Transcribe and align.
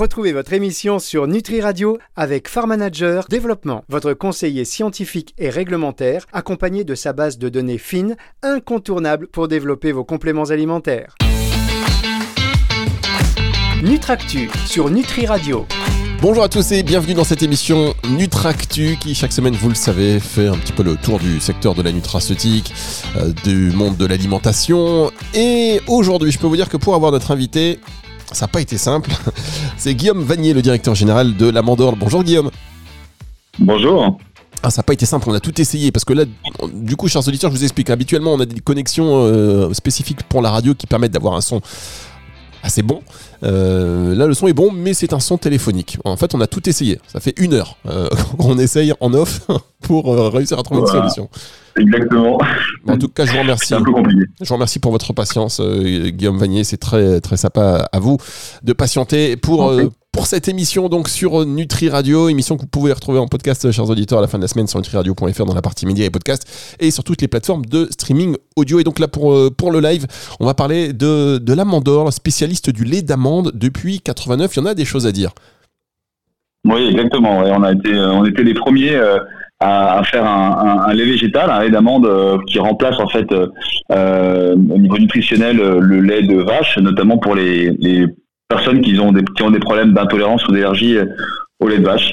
Retrouvez 0.00 0.32
votre 0.32 0.54
émission 0.54 0.98
sur 0.98 1.26
Nutri 1.26 1.60
Radio 1.60 1.98
avec 2.16 2.48
Farm 2.48 2.70
Manager 2.70 3.26
Développement, 3.28 3.84
votre 3.90 4.14
conseiller 4.14 4.64
scientifique 4.64 5.34
et 5.36 5.50
réglementaire, 5.50 6.24
accompagné 6.32 6.84
de 6.84 6.94
sa 6.94 7.12
base 7.12 7.36
de 7.36 7.50
données 7.50 7.76
fines, 7.76 8.16
incontournable 8.42 9.26
pour 9.26 9.46
développer 9.46 9.92
vos 9.92 10.02
compléments 10.02 10.44
alimentaires. 10.44 11.16
Nutractu 13.82 14.48
sur 14.64 14.88
Nutri 14.88 15.26
Radio. 15.26 15.66
Bonjour 16.22 16.44
à 16.44 16.48
tous 16.48 16.72
et 16.72 16.82
bienvenue 16.82 17.12
dans 17.12 17.24
cette 17.24 17.42
émission 17.42 17.92
Nutractu 18.08 18.96
qui 18.98 19.14
chaque 19.14 19.32
semaine, 19.32 19.54
vous 19.54 19.68
le 19.68 19.74
savez, 19.74 20.18
fait 20.18 20.46
un 20.46 20.56
petit 20.56 20.72
peu 20.72 20.82
le 20.82 20.96
tour 20.96 21.18
du 21.18 21.40
secteur 21.40 21.74
de 21.74 21.82
la 21.82 21.92
nutraceutique, 21.92 22.72
euh, 23.16 23.34
du 23.44 23.70
monde 23.76 23.98
de 23.98 24.06
l'alimentation. 24.06 25.10
Et 25.34 25.82
aujourd'hui, 25.88 26.30
je 26.30 26.38
peux 26.38 26.46
vous 26.46 26.56
dire 26.56 26.70
que 26.70 26.78
pour 26.78 26.94
avoir 26.94 27.12
notre 27.12 27.32
invité, 27.32 27.80
ça 28.32 28.44
n'a 28.44 28.48
pas 28.48 28.60
été 28.60 28.78
simple. 28.78 29.10
C'est 29.76 29.94
Guillaume 29.94 30.22
Vanier, 30.22 30.52
le 30.52 30.62
directeur 30.62 30.94
général 30.94 31.36
de 31.36 31.48
la 31.48 31.62
Mandorle. 31.62 31.96
Bonjour 31.98 32.22
Guillaume. 32.22 32.50
Bonjour. 33.58 34.18
Ah, 34.62 34.68
ça 34.70 34.80
n'a 34.80 34.82
pas 34.82 34.92
été 34.92 35.06
simple, 35.06 35.30
on 35.30 35.32
a 35.32 35.40
tout 35.40 35.58
essayé 35.58 35.90
parce 35.90 36.04
que 36.04 36.12
là, 36.12 36.24
du 36.74 36.94
coup, 36.94 37.08
chers 37.08 37.26
auditeurs, 37.26 37.50
je 37.50 37.56
vous 37.56 37.64
explique. 37.64 37.88
Habituellement, 37.88 38.34
on 38.34 38.40
a 38.40 38.44
des 38.44 38.60
connexions 38.60 39.24
euh, 39.24 39.72
spécifiques 39.72 40.22
pour 40.24 40.42
la 40.42 40.50
radio 40.50 40.74
qui 40.74 40.86
permettent 40.86 41.12
d'avoir 41.12 41.34
un 41.34 41.40
son 41.40 41.62
assez 42.62 42.82
bon. 42.82 43.02
Euh, 43.42 44.14
là, 44.14 44.26
le 44.26 44.34
son 44.34 44.46
est 44.46 44.52
bon, 44.52 44.70
mais 44.70 44.94
c'est 44.94 45.12
un 45.12 45.20
son 45.20 45.38
téléphonique. 45.38 45.98
En 46.04 46.16
fait, 46.16 46.34
on 46.34 46.40
a 46.40 46.46
tout 46.46 46.68
essayé. 46.68 46.98
Ça 47.06 47.20
fait 47.20 47.34
une 47.38 47.54
heure 47.54 47.76
euh, 47.86 48.08
qu'on 48.38 48.58
essaye 48.58 48.92
en 49.00 49.12
off 49.14 49.46
pour 49.82 50.12
euh, 50.12 50.28
réussir 50.28 50.58
à 50.58 50.62
trouver 50.62 50.80
une 50.80 50.86
solution. 50.86 51.28
Exactement. 51.76 52.38
en 52.88 52.98
tout 52.98 53.08
cas, 53.08 53.26
je 53.26 53.32
vous 53.32 53.38
remercie. 53.38 53.74
un 53.74 53.82
peu 53.82 53.92
compliqué. 53.92 54.24
Je 54.40 54.48
vous 54.48 54.54
remercie 54.54 54.78
pour 54.78 54.92
votre 54.92 55.12
patience, 55.12 55.60
Guillaume 55.60 56.38
Vanier. 56.38 56.64
C'est 56.64 56.78
très 56.78 57.20
très 57.20 57.36
sympa 57.36 57.88
à 57.92 57.98
vous 57.98 58.18
de 58.62 58.72
patienter 58.72 59.36
pour 59.36 59.72
pour 60.12 60.26
cette 60.26 60.48
émission 60.48 60.88
donc 60.88 61.08
sur 61.08 61.46
Nutri 61.46 61.88
Radio, 61.88 62.28
émission 62.28 62.56
que 62.56 62.62
vous 62.62 62.68
pouvez 62.68 62.92
retrouver 62.92 63.20
en 63.20 63.28
podcast, 63.28 63.70
chers 63.70 63.88
auditeurs, 63.88 64.18
à 64.18 64.22
la 64.22 64.26
fin 64.26 64.38
de 64.38 64.42
la 64.42 64.48
semaine 64.48 64.66
sur 64.66 64.78
nutriradio.fr 64.78 65.44
dans 65.44 65.54
la 65.54 65.62
partie 65.62 65.86
médias 65.86 66.04
et 66.04 66.10
podcasts 66.10 66.76
et 66.80 66.90
sur 66.90 67.04
toutes 67.04 67.22
les 67.22 67.28
plateformes 67.28 67.64
de 67.64 67.86
streaming 67.90 68.36
audio. 68.56 68.80
Et 68.80 68.84
donc 68.84 68.98
là, 68.98 69.06
pour, 69.06 69.32
euh, 69.32 69.50
pour 69.56 69.70
le 69.70 69.80
live, 69.80 70.06
on 70.40 70.46
va 70.46 70.54
parler 70.54 70.92
de, 70.92 71.38
de 71.38 71.52
l'amandor, 71.52 72.12
spécialiste 72.12 72.70
du 72.70 72.84
lait 72.84 73.02
d'amande 73.02 73.52
depuis 73.54 74.00
89. 74.00 74.56
Il 74.56 74.58
y 74.58 74.62
en 74.62 74.66
a 74.66 74.74
des 74.74 74.84
choses 74.84 75.06
à 75.06 75.12
dire. 75.12 75.30
Oui, 76.64 76.88
exactement. 76.90 77.38
on, 77.38 77.62
a 77.62 77.72
été, 77.72 77.94
euh, 77.94 78.12
on 78.12 78.24
était 78.24 78.42
les 78.42 78.54
premiers. 78.54 78.94
Euh, 78.94 79.18
à, 79.60 80.02
faire 80.04 80.24
un, 80.24 80.92
lait 80.94 81.04
végétal, 81.04 81.50
un 81.50 81.60
lait 81.60 81.70
d'amande 81.70 82.08
qui 82.46 82.58
remplace 82.58 82.98
en 82.98 83.08
fait 83.08 83.30
au 83.32 84.78
niveau 84.78 84.98
nutritionnel 84.98 85.56
le 85.56 86.00
lait 86.00 86.22
de 86.22 86.36
vache, 86.42 86.78
notamment 86.78 87.18
pour 87.18 87.34
les, 87.34 87.70
les 87.78 88.06
personnes 88.50 88.82
qui 88.82 88.98
ont 88.98 89.12
des, 89.12 89.24
qui 89.36 89.42
ont 89.42 89.50
des 89.50 89.60
problèmes 89.60 89.94
d'intolérance 89.94 90.46
ou 90.46 90.52
d'allergie 90.52 90.98
euh, 90.98 91.06
au 91.60 91.68
lait 91.68 91.78
de 91.78 91.84
vache. 91.84 92.12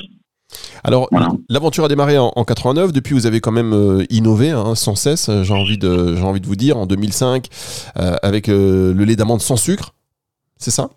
Alors, 0.84 1.10
l'aventure 1.50 1.84
a 1.84 1.88
démarré 1.90 2.18
en, 2.18 2.32
89. 2.32 2.94
Depuis, 2.94 3.14
vous 3.14 3.26
avez 3.26 3.42
quand 3.42 3.52
même 3.52 3.74
euh, 3.74 4.06
innové 4.10 4.52
hein, 4.52 4.76
sans 4.76 4.96
cesse. 4.96 5.30
J'ai 5.42 5.54
envie 5.54 5.78
de, 5.78 6.16
j'ai 6.16 6.22
envie 6.22 6.40
de 6.40 6.46
vous 6.46 6.56
dire, 6.56 6.78
en 6.78 6.86
2005, 6.86 7.48
euh, 7.98 8.16
avec 8.22 8.48
le 8.48 8.94
lait 8.94 9.18
d'amande 9.18 9.42
sans 9.42 9.58
sucre. 9.58 9.94
C'est 10.58 10.72
ça? 10.72 10.90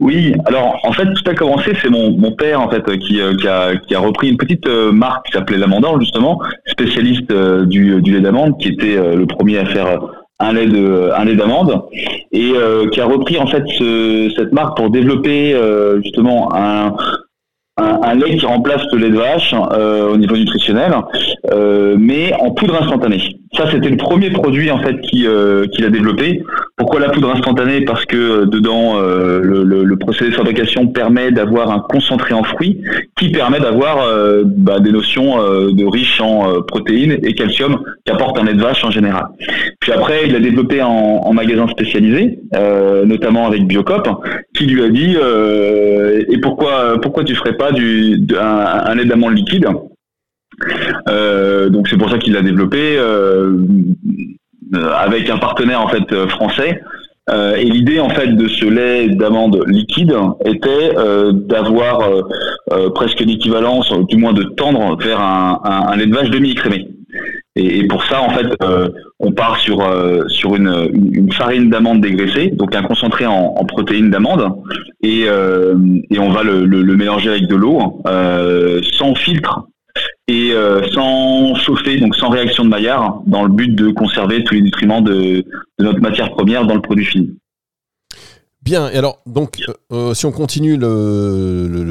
Oui. 0.00 0.32
Alors, 0.46 0.78
en 0.84 0.92
fait, 0.92 1.04
tout 1.04 1.30
a 1.30 1.34
commencé. 1.34 1.72
C'est 1.82 1.90
mon, 1.90 2.12
mon 2.16 2.32
père 2.32 2.60
en 2.60 2.70
fait 2.70 2.84
qui, 2.98 3.20
qui, 3.38 3.48
a, 3.48 3.76
qui 3.76 3.94
a 3.94 3.98
repris 3.98 4.28
une 4.28 4.36
petite 4.36 4.66
marque 4.66 5.26
qui 5.26 5.32
s'appelait 5.32 5.58
l'Amandor 5.58 6.00
justement, 6.00 6.40
spécialiste 6.66 7.32
du, 7.32 8.00
du 8.00 8.12
lait 8.12 8.20
d'amande, 8.20 8.58
qui 8.58 8.68
était 8.68 8.96
le 8.96 9.26
premier 9.26 9.58
à 9.58 9.66
faire 9.66 9.98
un 10.40 10.52
lait 10.52 10.66
de 10.66 11.10
un 11.16 11.24
lait 11.24 11.34
d'amande 11.34 11.82
et 12.32 12.52
euh, 12.54 12.88
qui 12.90 13.00
a 13.00 13.06
repris 13.06 13.38
en 13.38 13.46
fait 13.46 13.64
ce, 13.76 14.32
cette 14.36 14.52
marque 14.52 14.76
pour 14.76 14.90
développer 14.90 15.52
euh, 15.54 16.00
justement 16.02 16.54
un, 16.54 16.94
un, 17.76 18.14
lait 18.14 18.36
qui 18.36 18.46
remplace 18.46 18.82
le 18.92 18.98
lait 18.98 19.10
de 19.10 19.16
vache 19.16 19.54
euh, 19.72 20.12
au 20.12 20.16
niveau 20.16 20.36
nutritionnel, 20.36 20.92
euh, 21.52 21.96
mais 21.98 22.32
en 22.34 22.50
poudre 22.52 22.80
instantanée. 22.80 23.37
Ça, 23.56 23.70
c'était 23.70 23.88
le 23.88 23.96
premier 23.96 24.30
produit 24.30 24.70
en 24.70 24.78
fait 24.82 24.96
euh, 25.24 25.66
qu'il 25.68 25.84
a 25.84 25.90
développé. 25.90 26.42
Pourquoi 26.76 27.00
la 27.00 27.08
poudre 27.08 27.30
instantanée? 27.30 27.80
Parce 27.84 28.04
que 28.04 28.44
dedans, 28.44 29.00
le, 29.00 29.64
le, 29.64 29.82
le, 29.84 29.96
procédé 29.96 30.30
de 30.30 30.36
fabrication 30.36 30.86
permet 30.86 31.32
d'avoir 31.32 31.72
un 31.72 31.80
concentré 31.80 32.34
en 32.34 32.44
fruits 32.44 32.80
qui 33.16 33.30
permet 33.30 33.58
d'avoir 33.58 34.06
bah, 34.44 34.78
des 34.78 34.92
notions 34.92 35.38
de 35.38 35.84
riches 35.84 36.20
en 36.20 36.62
protéines 36.62 37.18
et 37.24 37.34
calcium 37.34 37.82
qu'apporte 38.04 38.38
un 38.38 38.44
lait 38.44 38.54
de 38.54 38.62
vache 38.62 38.84
en 38.84 38.92
général. 38.92 39.24
Puis 39.80 39.90
après, 39.90 40.28
il 40.28 40.36
a 40.36 40.40
développé 40.40 40.80
en, 40.80 40.88
en 40.88 41.32
magasin 41.32 41.66
spécialisé, 41.66 42.38
notamment 43.04 43.48
avec 43.48 43.66
Biocop, 43.66 44.08
qui 44.54 44.66
lui 44.66 44.84
a 44.84 44.88
dit 44.88 45.16
et 46.28 46.38
pourquoi 46.38 47.00
pourquoi 47.00 47.24
tu 47.24 47.34
ferais 47.34 47.56
pas 47.56 47.72
du, 47.72 48.24
un, 48.38 48.94
lait 48.94 49.04
d'amande 49.04 49.36
liquide? 49.36 49.66
Euh, 51.08 51.68
donc 51.68 51.88
c'est 51.88 51.96
pour 51.96 52.10
ça 52.10 52.18
qu'il 52.18 52.32
l'a 52.32 52.42
développé 52.42 52.96
euh, 52.98 53.56
avec 54.96 55.30
un 55.30 55.38
partenaire 55.38 55.80
en 55.80 55.88
fait 55.88 56.26
français. 56.28 56.80
Euh, 57.30 57.56
et 57.56 57.64
l'idée 57.64 58.00
en 58.00 58.08
fait 58.08 58.28
de 58.28 58.48
ce 58.48 58.64
lait 58.64 59.10
d'amande 59.10 59.62
liquide 59.66 60.14
était 60.44 60.94
d'avoir 61.32 62.00
presque 62.94 63.20
l'équivalence, 63.20 63.92
du 64.08 64.16
moins 64.16 64.32
de 64.32 64.44
tendre 64.44 64.96
vers 64.96 65.20
un, 65.20 65.96
lait 65.96 66.06
de 66.06 66.14
vache 66.14 66.30
demi-écrémé. 66.30 66.88
Et, 67.56 67.88
pour 67.88 68.04
ça, 68.04 68.22
en 68.22 68.30
fait, 68.30 68.46
on 69.18 69.32
part 69.32 69.58
sur 69.58 69.82
sur 70.28 70.54
une, 70.54 71.32
farine 71.32 71.70
d'amande 71.70 72.00
dégraissée, 72.00 72.50
donc 72.50 72.74
un 72.76 72.82
concentré 72.82 73.26
en, 73.26 73.52
protéines 73.64 74.10
d'amande, 74.10 74.52
et 75.02 75.26
on 75.28 76.30
va 76.30 76.42
le, 76.42 76.96
mélanger 76.96 77.30
avec 77.30 77.46
de 77.46 77.56
l'eau, 77.56 78.02
sans 78.92 79.14
filtre 79.14 79.66
et 80.28 80.52
sans 80.92 81.54
chauffer, 81.54 81.98
donc 81.98 82.14
sans 82.14 82.28
réaction 82.28 82.64
de 82.64 82.68
Maillard, 82.68 83.22
dans 83.26 83.42
le 83.42 83.48
but 83.48 83.74
de 83.74 83.90
conserver 83.90 84.44
tous 84.44 84.54
les 84.54 84.60
nutriments 84.60 85.00
de, 85.00 85.44
notre 85.78 86.00
matière 86.00 86.30
première 86.30 86.66
dans 86.66 86.74
le 86.74 86.82
produit 86.82 87.06
fini. 87.06 87.38
Bien, 88.62 88.90
et 88.90 88.96
alors, 88.96 89.22
donc, 89.24 89.56
si 90.12 90.26
on 90.26 90.32
continue 90.32 90.76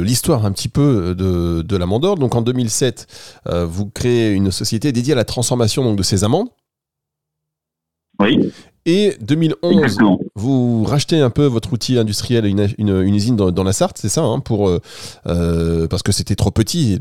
l'histoire 0.04 0.46
un 0.46 0.52
petit 0.52 0.70
peu 0.70 1.16
de, 1.16 1.64
de 1.64 1.78
l'amandor, 1.78 2.18
donc 2.18 2.36
en 2.36 2.44
2007, 2.44 3.42
vous 3.66 3.90
créez 3.90 4.34
une 4.34 4.52
société 4.52 4.92
dédiée 4.92 5.14
à 5.14 5.18
la 5.18 5.26
transformation 5.26 5.84
donc, 5.84 5.98
de 5.98 6.04
ces 6.04 6.24
amandes. 6.24 6.50
Oui. 8.20 8.52
Et 8.86 9.18
2011, 9.20 9.98
vous 10.36 10.86
rachetez 10.86 11.20
un 11.20 11.30
peu 11.30 11.46
votre 11.46 11.74
outil 11.74 11.98
industriel, 12.00 12.46
une, 12.46 12.70
une, 12.78 13.14
usine 13.14 13.36
dans, 13.36 13.64
la 13.66 13.74
Sarthe, 13.74 13.98
c'est 13.98 14.08
ça, 14.08 14.24
hein, 14.24 14.40
pour, 14.40 14.70
euh, 14.70 14.80
euh, 15.28 15.88
parce 15.88 16.04
que 16.04 16.14
c'était 16.14 16.36
trop 16.36 16.52
petit, 16.52 16.98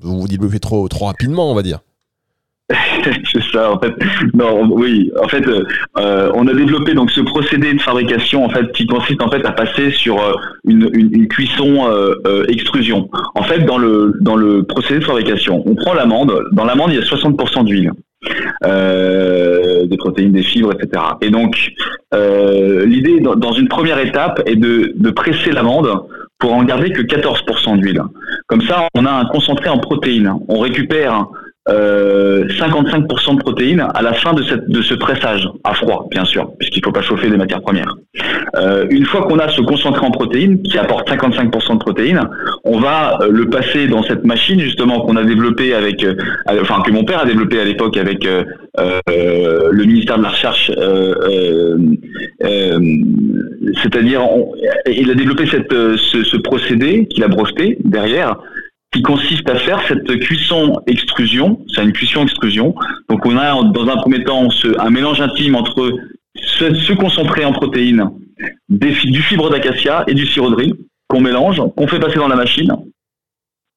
vous 0.00 0.20
vous 0.20 0.28
développez 0.28 0.58
trop, 0.58 0.88
trop 0.88 1.06
rapidement, 1.06 1.50
on 1.50 1.54
va 1.54 1.62
dire. 1.62 1.80
c'est 3.32 3.42
ça, 3.52 3.70
en 3.72 3.78
fait. 3.78 3.94
Non, 4.34 4.68
oui, 4.68 5.12
en 5.22 5.28
fait, 5.28 5.46
euh, 5.46 6.32
on 6.34 6.48
a 6.48 6.52
développé 6.52 6.94
donc 6.94 7.12
ce 7.12 7.20
procédé 7.20 7.72
de 7.72 7.80
fabrication 7.80 8.44
en 8.44 8.48
fait 8.48 8.72
qui 8.72 8.86
consiste 8.86 9.22
en 9.22 9.30
fait 9.30 9.44
à 9.46 9.52
passer 9.52 9.92
sur 9.92 10.18
une, 10.64 10.90
une, 10.92 11.28
cuisson 11.28 11.88
extrusion. 12.48 13.08
En 13.36 13.44
fait, 13.44 13.60
dans 13.60 13.78
le 13.78 14.14
dans 14.20 14.34
le 14.34 14.64
procédé 14.64 14.98
de 14.98 15.04
fabrication, 15.04 15.62
on 15.64 15.76
prend 15.76 15.94
l'amande. 15.94 16.36
Dans 16.52 16.64
l'amande, 16.64 16.90
il 16.90 16.96
y 16.96 16.98
a 16.98 17.02
60% 17.02 17.64
d'huile. 17.64 17.92
Euh, 18.64 19.86
des 19.86 19.96
protéines, 19.96 20.32
des 20.32 20.42
fibres, 20.42 20.72
etc. 20.72 21.02
Et 21.20 21.30
donc, 21.30 21.72
euh, 22.14 22.84
l'idée 22.86 23.20
dans, 23.20 23.52
une 23.52 23.68
première 23.68 23.98
étape 23.98 24.42
est 24.46 24.56
de 24.56 25.10
presser 25.10 25.52
l'amande 25.52 25.88
pour 26.38 26.54
en 26.54 26.64
garder 26.64 26.90
que 26.90 27.02
14% 27.02 27.78
d'huile. 27.78 28.02
Comme 28.46 28.62
ça, 28.62 28.88
on 28.94 29.06
a 29.06 29.10
un 29.10 29.24
concentré 29.26 29.68
en 29.68 29.78
protéines. 29.78 30.32
On 30.48 30.58
récupère 30.58 31.26
55% 31.68 31.70
euh, 31.70 32.44
de 32.44 33.38
protéines 33.38 33.86
à 33.94 34.02
la 34.02 34.12
fin 34.14 34.32
de, 34.34 34.42
de 34.42 34.82
ce 34.82 34.94
pressage, 34.94 35.48
à 35.64 35.74
froid, 35.74 36.06
bien 36.10 36.24
sûr, 36.24 36.52
puisqu'il 36.58 36.80
ne 36.80 36.84
faut 36.84 36.92
pas 36.92 37.02
chauffer 37.02 37.28
les 37.28 37.36
matières 37.36 37.62
premières. 37.62 37.92
Euh, 38.56 38.86
une 38.90 39.04
fois 39.04 39.22
qu'on 39.22 39.38
a 39.38 39.48
ce 39.48 39.60
concentré 39.60 40.04
en 40.06 40.10
protéines, 40.10 40.62
qui 40.62 40.78
apporte 40.78 41.08
55% 41.10 41.74
de 41.74 41.78
protéines, 41.78 42.20
on 42.64 42.78
va 42.78 43.18
euh, 43.20 43.28
le 43.30 43.48
passer 43.48 43.86
dans 43.86 44.02
cette 44.02 44.24
machine, 44.24 44.60
justement, 44.60 45.00
qu'on 45.00 45.16
a 45.16 45.24
développée 45.24 45.74
avec, 45.74 46.06
enfin, 46.48 46.82
que 46.82 46.90
mon 46.90 47.04
père 47.04 47.20
a 47.20 47.26
développé 47.26 47.60
à 47.60 47.64
l'époque 47.64 47.96
avec 47.96 48.26
le 48.78 49.84
ministère 49.84 50.18
de 50.18 50.22
la 50.22 50.30
Recherche, 50.30 50.70
c'est-à-dire, 53.82 54.22
il 54.86 55.10
a 55.10 55.14
développé 55.14 55.46
cette, 55.46 55.72
ce, 55.72 56.36
procédé 56.36 57.06
qu'il 57.06 57.24
a 57.24 57.28
breveté 57.28 57.78
derrière, 57.84 58.36
qui 58.92 59.02
consiste 59.02 59.48
à 59.50 59.56
faire 59.56 59.80
cette 59.88 60.06
cuisson 60.20 60.80
extrusion. 60.86 61.60
C'est 61.68 61.82
une 61.82 61.92
cuisson 61.92 62.22
extrusion. 62.22 62.74
Donc 63.08 63.26
on 63.26 63.36
a 63.36 63.52
dans 63.72 63.88
un 63.88 63.96
premier 63.96 64.22
temps 64.24 64.48
un 64.78 64.90
mélange 64.90 65.20
intime 65.20 65.54
entre 65.54 65.92
ce, 66.34 66.92
concentré 66.94 67.44
en 67.44 67.52
protéines, 67.52 68.10
du 68.68 69.22
fibre 69.22 69.50
d'acacia 69.50 70.04
et 70.06 70.14
du 70.14 70.26
sirop 70.26 70.54
qu'on 71.08 71.20
mélange, 71.20 71.62
qu'on 71.76 71.86
fait 71.86 72.00
passer 72.00 72.16
dans 72.16 72.28
la 72.28 72.36
machine, 72.36 72.72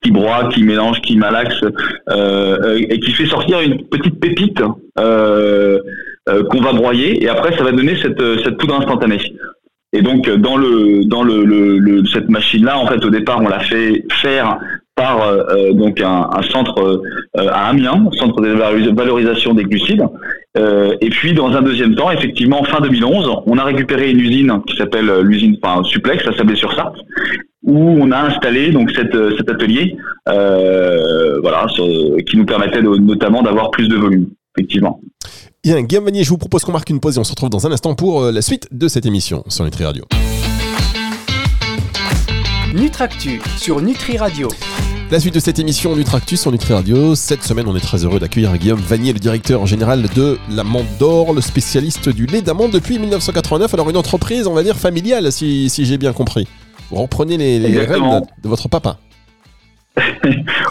qui 0.02 0.12
broie, 0.12 0.50
qui 0.50 0.64
mélange, 0.64 1.02
qui 1.02 1.18
malaxe, 1.18 1.64
euh, 2.10 2.80
et 2.90 3.00
qui 3.00 3.12
fait 3.12 3.26
sortir 3.26 3.60
une 3.62 3.86
petite 3.88 4.20
pépite 4.20 4.62
euh, 5.00 5.80
euh, 6.28 6.44
qu'on 6.46 6.62
va 6.62 6.74
broyer, 6.74 7.24
et 7.24 7.30
après 7.30 7.56
ça 7.58 7.64
va 7.64 7.72
donner 7.72 7.96
cette, 8.02 8.58
poudre 8.58 8.76
instantanée. 8.76 9.22
Et 9.92 10.02
donc 10.02 10.30
dans 10.30 10.58
cette 12.14 12.30
machine 12.30 12.66
là 12.66 12.78
en 12.78 12.86
fait 12.86 13.04
au 13.04 13.10
départ 13.10 13.42
on 13.42 13.48
l'a 13.48 13.60
fait 13.60 14.06
faire 14.12 14.60
par 15.00 15.22
euh, 15.22 15.44
euh, 15.50 15.74
donc 15.74 16.02
un, 16.02 16.30
centre 16.52 17.02
à 17.38 17.70
Amiens, 17.70 18.06
centre 18.20 18.42
de 18.42 18.92
valorisation 18.92 19.54
des 19.54 19.64
glucides. 19.64 20.04
et 20.58 21.10
puis 21.10 21.34
dans 21.34 21.52
un 21.54 21.62
deuxième 21.62 21.96
temps, 21.96 22.12
effectivement 22.12 22.64
fin 22.66 22.82
2011, 22.82 23.44
on 23.46 23.58
a 23.58 23.64
récupéré 23.64 24.12
une 24.12 24.20
usine 24.20 24.62
qui 24.68 24.76
s'appelle 24.76 25.10
l'usine 25.22 25.58
enfin, 25.62 25.84
Suplex 25.84 26.28
à 26.28 26.34
Sablé-sur-Sarthe, 26.38 26.98
où 27.64 27.78
on 27.78 28.12
a 28.12 28.20
installé 28.30 28.72
donc 28.72 28.92
cet 28.92 29.50
atelier, 29.50 29.96
voilà, 30.26 31.66
qui 32.28 32.38
nous 32.38 32.46
permettait 32.46 32.82
notamment 32.82 33.42
d'avoir 33.42 33.72
plus 33.72 33.88
de 33.88 33.96
volume, 33.96 34.28
effectivement. 34.56 35.00
Bien, 35.64 35.82
Guillaume 35.82 36.06
Vanier, 36.06 36.24
je 36.24 36.30
vous 36.30 36.38
propose 36.38 36.64
qu'on 36.64 36.72
marque 36.72 36.90
une 36.90 37.02
pause 37.02 37.18
et 37.18 37.20
on 37.20 37.24
se 37.26 37.32
retrouve 37.32 37.50
dans 37.50 37.68
un 37.68 37.72
instant 37.72 37.94
pour 37.94 38.24
euh, 38.24 38.32
la 38.32 38.42
suite 38.42 38.68
de 38.72 38.88
cette 38.88 39.06
émission 39.06 39.44
sur 39.50 39.66
Nutri 39.66 39.84
Radio. 39.84 40.06
Nutractu 42.74 43.42
sur 43.58 43.82
Nutri 43.82 44.18
Radio. 44.18 44.48
La 45.10 45.20
suite 45.20 45.34
de 45.34 45.40
cette 45.40 45.58
émission 45.58 45.96
Nutractu 45.96 46.38
sur 46.38 46.52
Nutri 46.52 46.76
Radio. 46.76 47.16
Cette 47.16 47.42
semaine, 47.42 47.66
on 47.68 47.76
est 47.76 47.80
très 47.80 48.06
heureux 48.06 48.20
d'accueillir 48.20 48.56
Guillaume 48.58 48.80
Vanier, 48.80 49.12
le 49.12 49.18
directeur 49.18 49.66
général 49.66 50.04
de 50.16 50.38
l'amande 50.52 50.86
d'or, 51.00 51.34
le 51.34 51.42
spécialiste 51.42 52.10
du 52.10 52.28
lait 52.28 52.44
d'amande 52.44 52.70
depuis 52.70 53.00
1989. 53.00 53.74
Alors, 53.74 53.90
une 53.90 53.98
entreprise, 53.98 54.46
on 54.46 54.54
va 54.54 54.62
dire, 54.62 54.76
familiale, 54.76 55.32
si, 55.32 55.68
j'ai 55.68 55.98
bien 55.98 56.14
compris. 56.14 56.48
Vous 56.92 56.98
reprenez 56.98 57.38
les, 57.38 57.58
les 57.58 57.86
rênes 57.86 58.22
de, 58.44 58.48
votre 58.48 58.70
papa. 58.70 58.98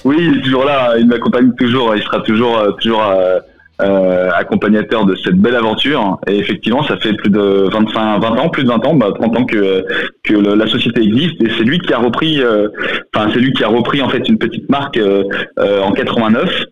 oui, 0.04 0.16
il 0.20 0.38
est 0.38 0.42
toujours 0.42 0.64
là, 0.64 0.96
il 0.98 1.06
m'accompagne 1.08 1.52
toujours, 1.58 1.96
il 1.96 2.02
sera 2.04 2.20
toujours, 2.20 2.76
toujours 2.80 3.02
euh, 3.02 3.40
euh, 3.80 4.30
accompagnateur 4.34 5.04
de 5.04 5.14
cette 5.16 5.36
belle 5.36 5.54
aventure. 5.54 6.18
Et 6.26 6.38
effectivement, 6.38 6.82
ça 6.82 6.96
fait 6.96 7.12
plus 7.12 7.30
de 7.30 7.68
25, 7.72 8.20
20 8.20 8.28
ans, 8.38 8.48
plus 8.48 8.64
de 8.64 8.68
20 8.68 8.86
ans, 8.86 8.94
bah, 8.94 9.12
30 9.14 9.38
ans 9.38 9.44
que 9.44 9.84
que 10.24 10.34
la 10.34 10.66
société 10.66 11.02
existe. 11.02 11.42
Et 11.42 11.50
c'est 11.56 11.64
lui 11.64 11.78
qui 11.78 11.92
a 11.92 11.98
repris, 11.98 12.42
euh, 12.42 12.68
enfin 13.14 13.30
c'est 13.32 13.40
lui 13.40 13.52
qui 13.52 13.62
a 13.64 13.68
repris 13.68 14.02
en 14.02 14.08
fait 14.08 14.28
une 14.28 14.38
petite 14.38 14.68
marque 14.68 14.96
euh, 14.96 15.22
en 15.58 15.92
89 15.92 16.64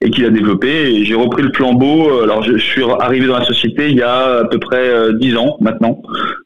et 0.00 0.10
qu'il 0.10 0.24
a 0.24 0.30
développé. 0.30 1.04
J'ai 1.04 1.14
repris 1.14 1.42
le 1.42 1.52
flambeau. 1.52 2.08
Euh, 2.08 2.24
alors, 2.24 2.42
je, 2.42 2.56
suis 2.56 2.82
arrivé 3.00 3.26
dans 3.26 3.38
la 3.38 3.44
société 3.44 3.90
il 3.90 3.96
y 3.96 4.02
a 4.02 4.40
à 4.40 4.44
peu 4.44 4.58
près 4.58 4.88
euh, 4.88 5.12
dix 5.12 5.36
ans 5.36 5.56
maintenant. 5.60 6.00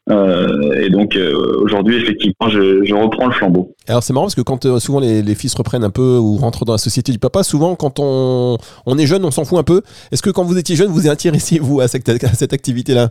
Euh, 0.09 0.73
et 0.73 0.89
donc, 0.89 1.17
aujourd'hui, 1.61 1.97
effectivement, 1.97 2.49
je, 2.49 2.93
reprends 2.93 3.27
le 3.27 3.33
flambeau. 3.33 3.73
Alors, 3.87 4.03
c'est 4.03 4.13
marrant 4.13 4.25
parce 4.25 4.35
que 4.35 4.41
quand 4.41 4.79
souvent 4.79 4.99
les, 4.99 5.35
fils 5.35 5.53
reprennent 5.55 5.83
un 5.83 5.89
peu 5.89 6.17
ou 6.17 6.35
rentrent 6.37 6.65
dans 6.65 6.73
la 6.73 6.77
société 6.77 7.11
du 7.11 7.19
papa, 7.19 7.43
souvent, 7.43 7.75
quand 7.75 7.99
on, 7.99 8.57
on 8.85 8.97
est 8.97 9.05
jeune, 9.05 9.23
on 9.23 9.31
s'en 9.31 9.45
fout 9.45 9.57
un 9.57 9.63
peu. 9.63 9.81
Est-ce 10.11 10.21
que 10.21 10.29
quand 10.29 10.43
vous 10.43 10.57
étiez 10.57 10.75
jeune, 10.75 10.91
vous 10.91 11.05
êtes 11.05 11.13
intéressé, 11.13 11.59
vous, 11.59 11.79
à 11.79 11.87
cette, 11.87 12.09
à 12.09 12.33
cette 12.33 12.53
activité-là? 12.53 13.09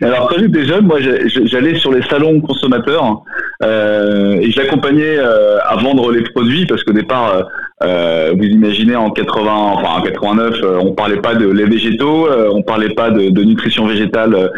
Alors 0.00 0.28
quand 0.28 0.38
j'étais 0.38 0.64
jeune, 0.64 0.86
moi 0.86 0.98
j'allais 1.00 1.74
sur 1.74 1.92
les 1.92 2.02
salons 2.02 2.40
consommateurs 2.40 3.24
euh, 3.64 4.38
et 4.40 4.52
j'accompagnais 4.52 5.18
euh, 5.18 5.58
à 5.66 5.74
vendre 5.74 6.12
les 6.12 6.22
produits 6.22 6.66
parce 6.66 6.84
qu'au 6.84 6.92
départ, 6.92 7.34
euh, 7.34 7.42
euh 7.82 8.32
vous 8.36 8.44
imaginez 8.44 8.94
en 8.94 9.10
80, 9.10 9.50
enfin 9.50 9.98
en 9.98 10.02
89, 10.02 10.60
euh, 10.62 10.78
on 10.80 10.92
parlait 10.92 11.20
pas 11.20 11.34
de 11.34 11.48
lait 11.48 11.64
végétaux, 11.64 12.28
on 12.52 12.62
parlait 12.62 12.94
pas 12.94 13.10
de, 13.10 13.30
de 13.30 13.42
nutrition 13.42 13.86
végétale 13.86 14.50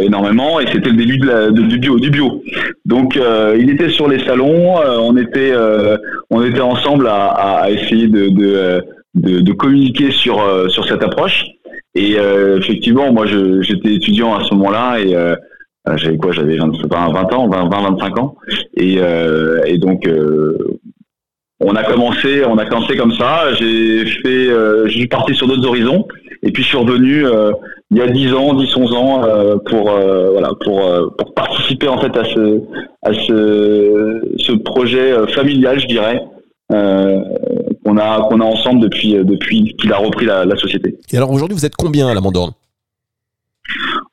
énormément 0.00 0.60
et 0.60 0.66
c'était 0.68 0.90
le 0.90 0.96
début 0.96 1.18
de 1.18 1.26
la, 1.26 1.50
du 1.50 1.78
bio, 1.78 1.98
du 1.98 2.10
bio. 2.10 2.42
Donc 2.84 3.18
il 3.58 3.68
était 3.70 3.88
sur 3.88 4.06
les 4.06 4.24
salons, 4.24 4.76
on 5.00 5.16
était 5.16 5.52
on 6.30 6.44
était 6.44 6.60
ensemble 6.60 7.08
à, 7.08 7.30
à 7.62 7.70
essayer 7.70 8.06
de, 8.06 8.28
de, 8.28 8.84
de, 9.14 9.40
de 9.40 9.52
communiquer 9.52 10.12
sur 10.12 10.70
sur 10.70 10.86
cette 10.86 11.02
approche. 11.02 11.44
Et 11.96 12.18
euh, 12.18 12.58
effectivement, 12.58 13.10
moi, 13.10 13.24
j'étais 13.26 13.94
étudiant 13.94 14.34
à 14.34 14.44
ce 14.44 14.52
moment-là 14.54 15.00
et 15.00 15.16
euh, 15.16 15.34
euh, 15.88 15.96
j'avais 15.96 16.18
quoi? 16.18 16.30
J'avais 16.32 16.58
20, 16.58 16.70
20, 16.90 17.32
ans, 17.32 17.48
20, 17.48 17.68
25 17.68 18.18
ans. 18.18 18.36
Et, 18.76 18.98
et 19.66 19.78
donc, 19.78 20.08
on 21.60 21.74
a 21.74 21.84
commencé, 21.84 22.44
on 22.44 22.58
a 22.58 22.66
commencé 22.66 22.96
comme 22.96 23.12
ça. 23.12 23.54
J'ai 23.54 24.04
fait, 24.04 24.48
je 24.84 24.90
suis 24.90 25.08
parti 25.08 25.34
sur 25.34 25.46
d'autres 25.46 25.66
horizons. 25.66 26.06
Et 26.42 26.52
puis 26.52 26.62
je 26.62 26.68
suis 26.68 26.76
revenu 26.76 27.24
il 27.90 27.96
y 27.96 28.02
a 28.02 28.08
10 28.08 28.34
ans, 28.34 28.52
10, 28.52 28.76
11 28.76 28.92
ans 28.92 29.22
pour 29.64 29.90
voilà 29.90 30.50
pour 30.62 31.14
pour 31.16 31.34
participer 31.34 31.88
en 31.88 31.98
fait 31.98 32.14
à 32.16 32.24
ce 32.24 32.60
à 33.02 33.14
ce 33.14 34.20
ce 34.36 34.52
projet 34.52 35.14
familial, 35.28 35.80
je 35.80 35.86
dirais, 35.86 36.20
euh, 36.72 37.20
qu'on 37.86 37.98
a 37.98 38.26
qu'on 38.28 38.40
a 38.40 38.44
ensemble 38.44 38.80
depuis 38.80 39.14
depuis 39.14 39.76
qu'il 39.78 39.92
a 39.92 39.96
repris 39.98 40.26
la, 40.26 40.56
société. 40.56 40.96
Et 41.12 41.16
alors 41.16 41.30
aujourd'hui, 41.30 41.56
vous 41.56 41.64
êtes 41.64 41.76
combien 41.76 42.08
à 42.08 42.14
la 42.14 42.20
Mandorne? 42.20 42.52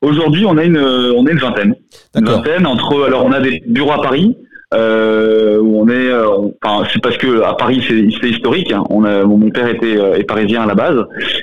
Aujourd'hui, 0.02 0.46
on 0.46 0.58
a 0.58 0.64
une 0.64 0.78
on 0.78 1.26
est 1.26 1.32
une 1.32 1.40
vingtaine. 1.40 1.76
Une 2.16 2.26
vingtaine 2.26 2.68
entre 2.68 3.04
alors 3.04 3.26
on 3.26 3.32
a 3.32 3.40
des 3.40 3.64
bureaux 3.68 3.94
à 3.94 4.02
Paris. 4.02 4.38
Euh, 4.74 5.60
où 5.60 5.82
on 5.84 5.88
est, 5.88 6.08
euh, 6.10 6.26
enfin 6.64 6.88
c'est 6.92 7.00
parce 7.00 7.18
que 7.18 7.44
à 7.44 7.54
Paris 7.54 7.84
c'est 7.88 8.28
historique. 8.28 8.72
Hein. 8.72 8.84
On 8.90 9.04
a, 9.04 9.24
mon 9.24 9.52
père 9.52 9.68
était 9.68 10.00
euh, 10.00 10.16
est 10.16 10.24
parisien 10.24 10.64
à 10.64 10.66
la 10.66 10.74
base 10.74 11.00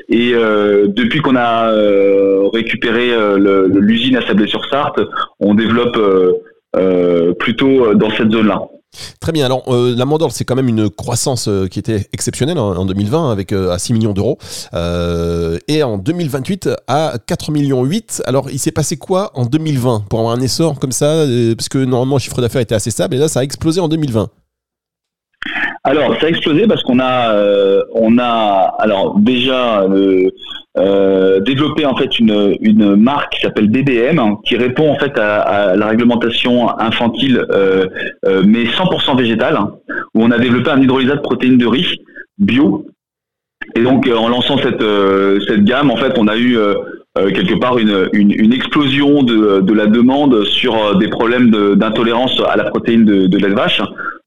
et 0.09 0.32
euh, 0.35 0.88
depuis 0.88 1.21
qu'on 1.21 1.37
a 1.37 1.71
récupéré 2.53 3.12
l'usine 3.69 4.17
à 4.17 4.27
Sablé-sur-Sarthe, 4.27 5.00
on 5.38 5.55
développe 5.55 5.99
plutôt 7.38 7.94
dans 7.94 8.11
cette 8.11 8.32
zone-là. 8.32 8.62
Très 9.21 9.33
bien. 9.33 9.45
Alors, 9.45 9.63
euh, 9.69 9.95
la 9.97 10.05
Mandorle, 10.05 10.33
c'est 10.33 10.45
quand 10.45 10.57
même 10.57 10.69
une 10.69 10.91
croissance 10.91 11.47
euh, 11.49 11.69
qui 11.69 11.79
était 11.79 12.09
exceptionnelle 12.13 12.59
en, 12.59 12.85
2020, 12.85 13.31
avec 13.31 13.53
euh, 13.53 13.71
à 13.71 13.79
6 13.79 13.93
millions 13.93 14.13
d'euros, 14.13 14.39
et 15.69 15.83
en 15.83 15.99
2028 15.99 16.71
à 16.89 17.15
4 17.25 17.53
millions 17.53 17.85
8. 17.85 18.23
Alors, 18.27 18.51
il 18.51 18.59
s'est 18.59 18.73
passé 18.73 18.97
quoi 18.97 19.31
en 19.35 19.45
2020 19.45 20.05
pour 20.09 20.21
avoir 20.21 20.35
un 20.35 20.41
essor 20.41 20.79
comme 20.79 20.93
ça 20.93 21.25
Parce 21.57 21.69
que 21.69 21.79
normalement, 21.79 22.17
le 22.17 22.21
chiffre 22.21 22.41
d'affaires 22.41 22.61
était 22.61 22.75
assez 22.75 22.91
stable, 22.91 23.15
et 23.15 23.19
là, 23.19 23.29
ça 23.29 23.41
a 23.41 23.45
explosé 23.45 23.81
en 23.81 23.89
2020. 23.89 24.31
Alors, 25.82 26.15
ça 26.21 26.27
a 26.27 26.29
explosé 26.29 26.67
parce 26.67 26.82
qu'on 26.82 27.00
a, 27.00 27.35
on 27.94 28.19
a, 28.19 28.75
alors 28.79 29.19
déjà 29.19 29.87
euh, 30.79 31.41
développé 31.41 31.85
en 31.85 31.97
fait 31.97 32.21
une, 32.21 32.56
une 32.61 32.94
marque 32.94 33.32
qui 33.32 33.41
s'appelle 33.41 33.73
DBM, 33.73 34.37
qui 34.44 34.56
répond 34.56 34.93
en 34.93 34.94
fait 35.00 35.19
à, 35.19 35.75
la 35.75 35.88
réglementation 35.88 36.79
infantile, 36.79 37.44
euh, 37.50 37.87
euh, 38.25 38.43
mais 38.47 38.65
100% 38.65 39.17
végétale, 39.19 39.59
où 40.15 40.23
on 40.23 40.31
a 40.31 40.38
développé 40.38 40.71
un 40.71 40.81
hydrolysat 40.81 41.17
de 41.17 41.21
protéines 41.23 41.59
de 41.59 41.67
riz 41.67 41.97
bio. 42.38 42.87
Et 43.75 43.82
donc, 43.82 44.09
en 44.09 44.29
lançant 44.29 44.59
cette, 44.59 44.82
cette 45.47 45.65
gamme, 45.65 45.91
en 45.91 45.97
fait, 45.97 46.19
on 46.19 46.29
a 46.29 46.37
eu 46.37 46.56
quelque 47.15 47.59
part 47.59 47.79
une, 47.79 48.09
une, 48.12 48.32
une, 48.32 48.53
explosion 48.53 49.23
de, 49.23 49.61
de 49.61 49.75
la 49.75 49.87
demande 49.87 50.44
sur 50.44 50.99
des 50.99 51.09
problèmes 51.09 51.50
d'intolérance 51.77 52.41
à 52.49 52.56
la 52.56 52.65
protéine 52.65 53.05
de, 53.05 53.27
de 53.27 53.38
de 53.38 53.55
vache. 53.55 53.81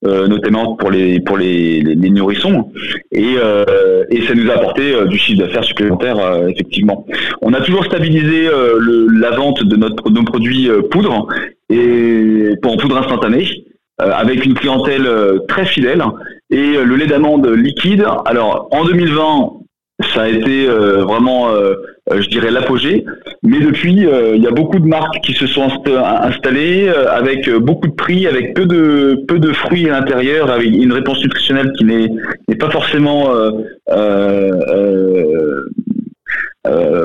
Euh, 0.05 0.27
notamment 0.27 0.75
pour 0.75 0.91
les 0.91 1.21
pour 1.21 1.37
les, 1.37 1.79
les, 1.79 2.09
nourrissons 2.09 2.73
et, 3.13 3.35
euh, 3.37 4.03
et 4.09 4.21
ça 4.23 4.33
nous 4.35 4.49
a 4.51 4.55
apporté 4.55 4.93
euh, 4.93 5.05
du 5.05 5.17
chiffre 5.17 5.39
d'affaires 5.39 5.63
supplémentaire 5.63 6.17
effectivement. 6.49 7.05
On 7.41 7.53
a 7.53 7.61
toujours 7.61 7.85
stabilisé 7.85 8.49
le, 8.49 9.07
la 9.17 9.31
vente 9.31 9.63
de 9.63 9.75
notre 9.77 10.09
nos 10.09 10.23
produits 10.23 10.69
poudre 10.91 11.27
et 11.69 12.49
pour 12.61 12.73
en 12.73 12.77
poudre 12.77 12.97
instantanée 12.97 13.47
avec 13.97 14.43
une 14.43 14.55
clientèle 14.55 15.07
très 15.47 15.65
fidèle 15.65 16.03
et 16.49 16.73
le 16.83 16.95
lait 16.97 17.07
d'amande 17.07 17.47
liquide. 17.47 18.05
Alors 18.25 18.67
en 18.71 18.83
2020 18.83 19.51
ça 20.13 20.23
a 20.23 20.27
été 20.27 20.65
vraiment, 20.67 21.47
je 22.11 22.27
dirais, 22.29 22.51
l'apogée. 22.51 23.05
Mais 23.43 23.59
depuis, 23.59 23.93
il 23.93 24.41
y 24.43 24.47
a 24.47 24.51
beaucoup 24.51 24.79
de 24.79 24.85
marques 24.85 25.19
qui 25.23 25.33
se 25.33 25.47
sont 25.47 25.69
installées 25.95 26.89
avec 26.89 27.49
beaucoup 27.49 27.87
de 27.87 27.93
prix, 27.93 28.27
avec 28.27 28.53
peu 28.53 28.65
de 28.65 29.23
peu 29.27 29.39
de 29.39 29.51
fruits 29.51 29.89
à 29.89 29.99
l'intérieur, 29.99 30.49
avec 30.49 30.67
une 30.67 30.93
réponse 30.93 31.21
nutritionnelle 31.21 31.71
qui 31.77 31.83
n'est 31.85 32.09
pas 32.59 32.69
forcément 32.69 33.29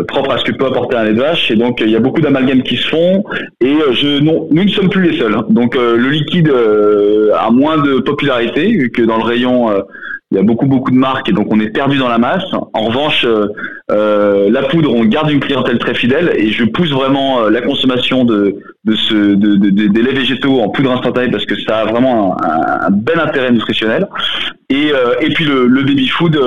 propre 0.07 0.31
à 0.31 0.39
ce 0.39 0.45
que 0.45 0.53
peut 0.53 0.67
apporter 0.67 0.97
un 0.97 1.05
lait 1.05 1.15
de 1.15 1.21
vache. 1.21 1.51
Et 1.51 1.57
donc, 1.57 1.81
il 1.81 1.91
y 1.91 1.97
a 1.97 2.01
beaucoup 2.01 2.21
d'amalgames 2.21 2.63
qui 2.63 2.77
se 2.77 2.89
font. 2.89 3.25
Et 3.61 3.75
je, 3.93 4.21
non, 4.21 4.47
nous 4.51 4.65
ne 4.65 4.69
sommes 4.69 4.91
plus 4.91 5.11
les 5.11 5.19
seuls. 5.19 5.35
Hein. 5.35 5.45
Donc, 5.51 5.75
le 5.75 6.09
liquide 6.09 6.53
a 7.37 7.51
moins 7.51 7.79
de 7.79 7.99
popularité 8.01 8.91
que 8.91 9.03
dans 9.03 9.17
le 9.17 9.25
rayon 9.25 9.71
il 10.31 10.37
y 10.37 10.41
a 10.41 10.43
beaucoup 10.43 10.67
beaucoup 10.67 10.91
de 10.91 10.97
marques 10.97 11.29
et 11.31 11.33
donc 11.33 11.47
on 11.51 11.59
est 11.59 11.71
perdu 11.71 11.97
dans 11.97 12.09
la 12.09 12.19
masse. 12.19 12.45
En 12.75 12.85
revanche, 12.85 13.25
euh, 13.25 13.47
euh, 13.91 14.51
la 14.51 14.63
poudre, 14.65 14.95
on 14.95 15.05
garde 15.07 15.31
une 15.31 15.41
clientèle 15.41 15.79
très 15.79 15.95
fidèle 15.95 16.33
et 16.37 16.51
je 16.51 16.65
pousse 16.65 16.91
vraiment 16.91 17.41
euh, 17.45 17.51
la 17.51 17.63
consommation 17.63 18.25
de, 18.25 18.57
de 18.85 18.95
ce 18.95 19.15
de, 19.15 19.57
des 19.57 20.03
laits 20.03 20.15
végétaux 20.15 20.61
en 20.61 20.69
poudre 20.69 20.93
instantanée 20.93 21.31
parce 21.31 21.47
que 21.47 21.59
ça 21.63 21.79
a 21.79 21.85
vraiment 21.87 22.37
un, 22.43 22.91
bel 22.91 23.19
intérêt 23.21 23.51
nutritionnel. 23.51 24.07
Et, 24.69 24.93
et 25.21 25.31
puis 25.31 25.47
le, 25.47 25.67
le 25.67 25.83
baby 25.83 26.07
food, 26.09 26.39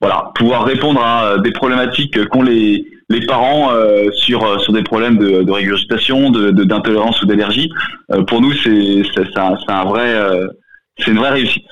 voilà, 0.00 0.30
pouvoir 0.34 0.64
répondre 0.64 1.02
à 1.02 1.38
des 1.38 1.52
problématiques 1.52 2.28
qu'ont 2.28 2.42
les 2.42 2.84
les 3.08 3.24
parents 3.26 3.70
sur 4.12 4.60
sur 4.60 4.74
des 4.74 4.82
problèmes 4.82 5.16
de, 5.16 5.42
de 5.42 5.50
régurgitation, 5.50 6.30
de 6.30 6.50
d'intolérance 6.50 7.22
ou 7.22 7.26
d'allergie. 7.26 7.70
pour 8.26 8.42
nous, 8.42 8.52
c'est 8.52 9.02
c'est 9.14 9.38
un, 9.38 9.56
un 9.68 9.84
vrai 9.84 10.14
c'est 10.98 11.12
une 11.12 11.16
vraie 11.16 11.30
réussite. 11.30 11.64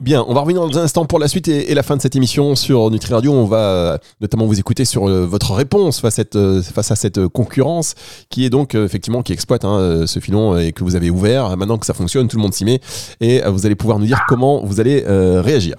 Bien, 0.00 0.24
on 0.26 0.32
va 0.32 0.40
revenir 0.40 0.66
dans 0.66 0.78
un 0.78 0.82
instant 0.82 1.04
pour 1.04 1.18
la 1.18 1.28
suite 1.28 1.46
et, 1.48 1.74
la 1.74 1.82
fin 1.82 1.96
de 1.96 2.00
cette 2.00 2.16
émission 2.16 2.56
sur 2.56 2.90
Nutri 2.90 3.12
Radio. 3.12 3.32
On 3.32 3.44
va 3.44 3.58
euh, 3.58 3.98
notamment 4.20 4.46
vous 4.46 4.58
écouter 4.58 4.86
sur 4.86 5.08
euh, 5.08 5.26
votre 5.26 5.52
réponse 5.52 6.00
face 6.00 6.18
à 6.18 6.96
cette, 6.96 7.18
euh, 7.18 7.28
concurrence 7.28 7.94
qui 8.30 8.46
est 8.46 8.50
donc 8.50 8.74
effectivement 8.74 9.22
qui 9.22 9.32
exploite 9.32 9.64
hein, 9.64 10.04
ce 10.06 10.20
filon 10.20 10.56
et 10.56 10.72
que 10.72 10.84
vous 10.84 10.96
avez 10.96 11.10
ouvert. 11.10 11.56
Maintenant 11.56 11.76
que 11.76 11.86
ça 11.86 11.94
fonctionne, 11.94 12.28
tout 12.28 12.38
le 12.38 12.42
monde 12.42 12.54
s'y 12.54 12.64
met 12.64 12.80
et 13.20 13.42
vous 13.46 13.66
allez 13.66 13.74
pouvoir 13.74 13.98
nous 13.98 14.06
dire 14.06 14.24
comment 14.26 14.64
vous 14.64 14.80
allez 14.80 15.04
réagir. 15.06 15.76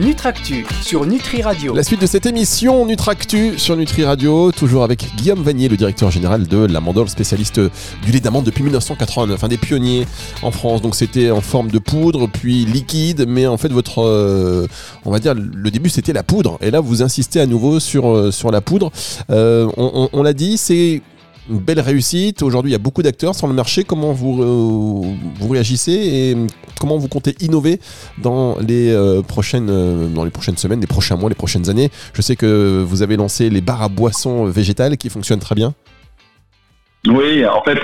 Nutractu 0.00 0.64
sur 0.80 1.04
Nutri 1.04 1.42
Radio. 1.42 1.74
La 1.74 1.82
suite 1.82 2.00
de 2.00 2.06
cette 2.06 2.24
émission 2.24 2.86
Nutractu 2.86 3.58
sur 3.58 3.76
Nutri 3.76 4.02
Radio, 4.02 4.50
toujours 4.50 4.82
avec 4.82 5.04
Guillaume 5.16 5.42
Vanier, 5.42 5.68
le 5.68 5.76
directeur 5.76 6.10
général 6.10 6.46
de 6.46 6.56
la 6.56 6.80
Mandole, 6.80 7.10
spécialiste 7.10 7.60
du 7.60 8.10
lait 8.10 8.20
d'amande 8.20 8.44
depuis 8.44 8.62
1989, 8.62 9.44
un 9.44 9.48
des 9.48 9.58
pionniers 9.58 10.06
en 10.40 10.52
France. 10.52 10.80
Donc 10.80 10.94
c'était 10.94 11.30
en 11.30 11.42
forme 11.42 11.70
de 11.70 11.78
poudre, 11.78 12.28
puis 12.28 12.64
liquide, 12.64 13.26
mais 13.28 13.46
en 13.46 13.58
fait 13.58 13.70
votre, 13.70 14.02
euh, 14.02 14.66
on 15.04 15.10
va 15.10 15.18
dire, 15.18 15.34
le 15.34 15.70
début 15.70 15.90
c'était 15.90 16.14
la 16.14 16.22
poudre. 16.22 16.56
Et 16.62 16.70
là 16.70 16.80
vous 16.80 17.02
insistez 17.02 17.38
à 17.38 17.46
nouveau 17.46 17.78
sur, 17.78 18.08
euh, 18.08 18.30
la 18.50 18.62
poudre. 18.62 18.90
Euh, 19.28 19.68
on 19.76 20.22
l'a 20.22 20.32
dit, 20.32 20.56
c'est 20.56 21.02
une 21.48 21.58
belle 21.58 21.80
réussite. 21.80 22.42
Aujourd'hui, 22.42 22.70
il 22.70 22.72
y 22.72 22.76
a 22.76 22.78
beaucoup 22.78 23.02
d'acteurs 23.02 23.34
sur 23.34 23.46
le 23.46 23.54
marché. 23.54 23.84
Comment 23.84 24.12
vous, 24.12 24.42
euh, 24.42 25.48
réagissez 25.52 25.92
et 25.92 26.36
comment 26.78 26.98
vous 26.98 27.08
comptez 27.08 27.34
innover 27.40 27.80
dans 28.18 28.58
les, 28.58 28.90
euh, 28.90 29.22
prochaines, 29.22 29.68
euh, 29.70 30.08
dans 30.08 30.24
les 30.24 30.30
prochaines 30.30 30.56
semaines, 30.56 30.80
les 30.80 30.86
prochains 30.86 31.16
mois, 31.16 31.28
les 31.28 31.34
prochaines 31.34 31.68
années? 31.70 31.90
Je 32.12 32.22
sais 32.22 32.36
que 32.36 32.84
vous 32.86 33.02
avez 33.02 33.16
lancé 33.16 33.50
les 33.50 33.60
bars 33.60 33.82
à 33.82 33.88
boissons 33.88 34.44
végétales 34.44 34.96
qui 34.96 35.08
fonctionnent 35.08 35.40
très 35.40 35.54
bien. 35.54 35.74
Oui, 37.06 37.46
en 37.46 37.62
fait, 37.62 37.78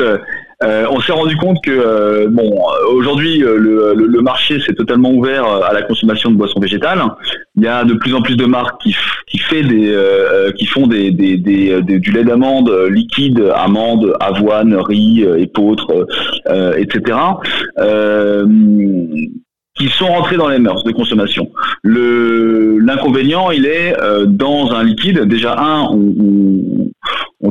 euh, 0.63 0.87
on 0.91 1.01
s'est 1.01 1.13
rendu 1.13 1.37
compte 1.37 1.63
que 1.63 1.71
euh, 1.71 2.29
bon, 2.31 2.59
aujourd'hui 2.91 3.45
euh, 3.45 3.95
le, 3.95 4.21
marché 4.23 4.59
s'est 4.61 4.73
totalement 4.73 5.11
ouvert 5.11 5.45
à 5.45 5.75
la 5.75 5.83
consommation 5.83 6.31
de 6.31 6.37
boissons 6.37 6.61
végétales. 6.61 7.03
Il 7.57 7.63
y 7.63 7.69
a 7.69 7.85
de 7.85 7.93
plus 7.95 8.15
en 8.15 8.23
plus 8.23 8.37
de 8.37 8.47
marques 8.47 8.81
qui, 8.81 8.97
qui 9.29 9.39
font 10.67 10.87
des, 10.87 11.11
du 11.11 12.11
lait 12.11 12.25
d'amande 12.25 12.71
liquide, 12.91 13.53
amande, 13.55 14.15
avoine, 14.19 14.75
riz, 14.77 15.27
épeautre, 15.37 16.07
etc. 16.77 17.19
qui 19.79 19.89
sont 19.91 20.07
rentrés 20.07 20.39
dans 20.39 20.49
les 20.49 20.59
mœurs 20.59 20.85
de 20.85 20.93
consommation. 20.93 21.51
L'inconvénient, 21.85 23.51
il 23.51 23.67
est 23.67 23.95
dans 24.27 24.73
un 24.73 24.83
liquide. 24.83 25.21
Déjà 25.27 25.55
un, 25.59 25.87
on 25.93 26.89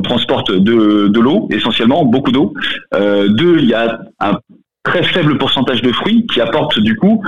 transporte 0.02 0.52
de, 0.52 1.20
l'eau, 1.20 1.48
essentiellement, 1.50 2.04
beaucoup 2.04 2.32
d'eau. 2.32 2.54
Euh, 2.94 3.28
deux, 3.28 3.58
il 3.58 3.66
y 3.66 3.74
a 3.74 4.00
un 4.20 4.38
très 4.82 5.02
faible 5.02 5.36
pourcentage 5.38 5.82
de 5.82 5.92
fruits 5.92 6.26
qui 6.32 6.40
apportent 6.40 6.78
du 6.78 6.96
coup 6.96 7.22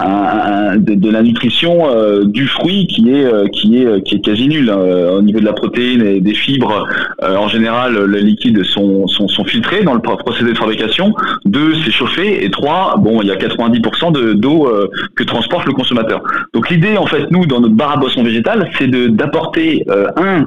de, 0.00 1.10
la 1.10 1.22
nutrition 1.22 1.88
euh, 1.88 2.24
du 2.24 2.48
fruit 2.48 2.88
qui 2.88 3.10
est 3.12 3.24
euh, 3.24 3.46
qui 3.46 3.78
est 3.78 4.02
qui 4.02 4.16
est 4.16 4.20
quasi 4.20 4.48
nulle 4.48 4.68
hein. 4.68 4.78
au 5.12 5.22
niveau 5.22 5.38
de 5.38 5.44
la 5.44 5.52
protéine 5.52 6.04
et 6.04 6.20
des 6.20 6.34
fibres 6.34 6.88
en 7.22 7.46
général 7.46 8.04
les 8.10 8.20
liquides 8.20 8.64
sont, 8.64 9.06
sont, 9.06 9.28
sont 9.28 9.44
filtrés 9.44 9.84
dans 9.84 9.94
le 9.94 10.00
procédé 10.00 10.50
de 10.50 10.58
fabrication 10.58 11.14
deux 11.44 11.74
c'est 11.84 11.92
chauffé 11.92 12.44
et 12.44 12.50
trois 12.50 12.96
bon 12.98 13.22
il 13.22 13.28
y 13.28 13.30
a 13.30 13.36
90% 13.36 14.34
d'eau 14.34 14.68
que 15.14 15.22
transporte 15.22 15.66
le 15.66 15.72
consommateur 15.72 16.22
donc 16.52 16.70
l'idée 16.70 16.96
en 16.96 17.06
fait 17.06 17.30
nous 17.30 17.46
dans 17.46 17.60
notre 17.60 17.74
bar 17.74 17.92
à 17.92 17.96
boisson 17.96 18.24
végétale 18.24 18.70
c'est 18.76 18.88
de 18.88 19.06
d'apporter 19.06 19.84
un 20.16 20.46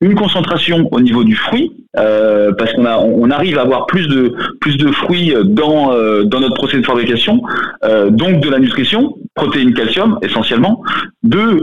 une 0.00 0.14
concentration 0.14 0.88
au 0.92 1.00
niveau 1.00 1.24
du 1.24 1.34
fruit 1.34 1.72
euh, 1.96 2.52
parce 2.56 2.72
qu'on 2.74 2.84
a 2.84 2.98
on 2.98 3.30
arrive 3.30 3.58
à 3.58 3.62
avoir 3.62 3.86
plus 3.86 4.06
de 4.06 4.32
plus 4.60 4.76
de 4.76 4.92
fruits 4.92 5.34
dans 5.44 5.92
euh, 5.92 6.24
dans 6.24 6.40
notre 6.40 6.54
procédé 6.54 6.82
de 6.82 6.86
fabrication 6.86 7.42
euh, 7.84 8.10
donc 8.10 8.40
de 8.40 8.48
la 8.48 8.60
nutrition 8.60 9.16
protéines 9.34 9.74
calcium 9.74 10.18
essentiellement. 10.22 10.82
Deux 11.22 11.62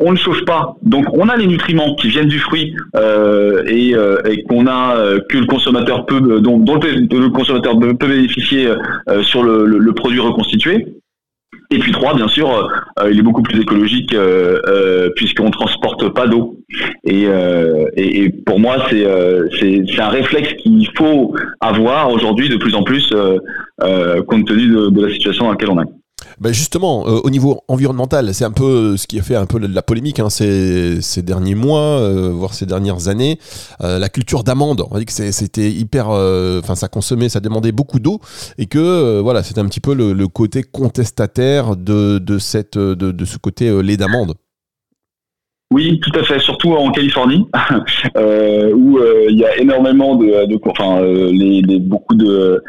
on 0.00 0.12
ne 0.12 0.16
chauffe 0.16 0.44
pas. 0.44 0.76
Donc 0.82 1.06
on 1.12 1.28
a 1.28 1.36
les 1.36 1.46
nutriments 1.46 1.94
qui 1.96 2.08
viennent 2.08 2.28
du 2.28 2.38
fruit 2.38 2.74
et, 3.66 3.94
et 4.28 4.42
qu'on 4.44 4.66
a 4.66 4.96
que 5.28 5.38
le 5.38 5.46
consommateur 5.46 6.06
peut 6.06 6.40
dont, 6.40 6.58
dont 6.58 6.74
le, 6.80 7.28
consommateur 7.28 7.78
peut 7.78 8.06
bénéficier 8.06 8.68
sur 9.22 9.42
le 9.42 9.92
produit 9.92 10.20
reconstitué 10.20 10.86
et 11.70 11.78
puis 11.78 11.92
trois, 11.92 12.14
bien 12.14 12.28
sûr, 12.28 12.48
euh, 12.50 13.10
il 13.10 13.18
est 13.18 13.22
beaucoup 13.22 13.42
plus 13.42 13.60
écologique 13.60 14.14
euh, 14.14 14.60
euh, 14.68 15.10
puisqu'on 15.16 15.50
transporte 15.50 16.08
pas 16.10 16.26
d'eau. 16.26 16.60
Et, 17.04 17.26
et, 17.96 18.30
pour 18.30 18.58
moi, 18.60 18.76
c'est 18.90 19.06
c'est 19.60 20.00
un 20.00 20.08
réflexe 20.08 20.54
qu'il 20.54 20.88
faut 20.96 21.34
avoir 21.60 22.10
aujourd'hui 22.10 22.48
de 22.48 22.56
plus 22.56 22.74
en 22.74 22.82
plus 22.82 23.12
compte 24.26 24.46
tenu 24.46 24.68
de, 24.68 24.90
de 24.90 25.06
la 25.06 25.12
situation 25.12 25.44
dans 25.44 25.52
laquelle 25.52 25.70
on 25.70 25.80
est. 25.80 25.95
Ben 26.40 26.52
justement, 26.52 27.06
euh, 27.06 27.20
au 27.24 27.30
niveau 27.30 27.62
environnemental, 27.68 28.34
c'est 28.34 28.44
un 28.44 28.50
peu 28.50 28.64
euh, 28.64 28.96
ce 28.96 29.06
qui 29.06 29.18
a 29.18 29.22
fait 29.22 29.36
un 29.36 29.46
peu 29.46 29.58
la 29.58 29.82
polémique 29.82 30.20
hein, 30.20 30.30
ces, 30.30 31.00
derniers 31.22 31.54
mois, 31.54 31.80
euh, 31.80 32.30
voire 32.30 32.54
ces 32.54 32.66
dernières 32.66 33.08
années. 33.08 33.38
la 33.80 34.08
culture 34.08 34.44
d'amande, 34.44 34.84
on 34.90 34.94
a 34.94 34.98
dit 34.98 35.06
que 35.06 35.12
c'était 35.12 35.70
hyper, 35.70 36.08
enfin 36.08 36.74
ça 36.74 36.88
consommait, 36.88 37.28
ça 37.28 37.40
demandait 37.40 37.72
beaucoup 37.72 37.98
d'eau, 37.98 38.20
et 38.58 38.66
que 38.66 39.20
voilà, 39.20 39.42
c'était 39.42 39.60
un 39.60 39.66
petit 39.66 39.80
peu 39.80 39.94
le, 39.94 40.26
côté 40.28 40.62
contestataire 40.62 41.76
de, 41.76 42.38
cette, 42.38 42.76
de, 42.76 43.12
de 43.12 43.24
ce 43.24 43.38
côté 43.38 43.82
lait 43.82 43.96
d'amande. 43.96 44.34
Oui, 45.72 45.98
tout 45.98 46.16
à 46.16 46.22
fait, 46.22 46.38
surtout 46.38 46.74
en 46.74 46.92
Californie, 46.92 47.44
euh, 48.16 48.72
où 48.72 48.98
euh, 48.98 49.26
il 49.28 49.36
y 49.36 49.44
a 49.44 49.58
énormément 49.58 50.14
de, 50.14 50.46
de 50.46 50.58
enfin, 50.64 51.02
euh, 51.02 51.32
les, 51.32 51.60
les, 51.60 51.80
beaucoup 51.80 52.14
de 52.14 52.62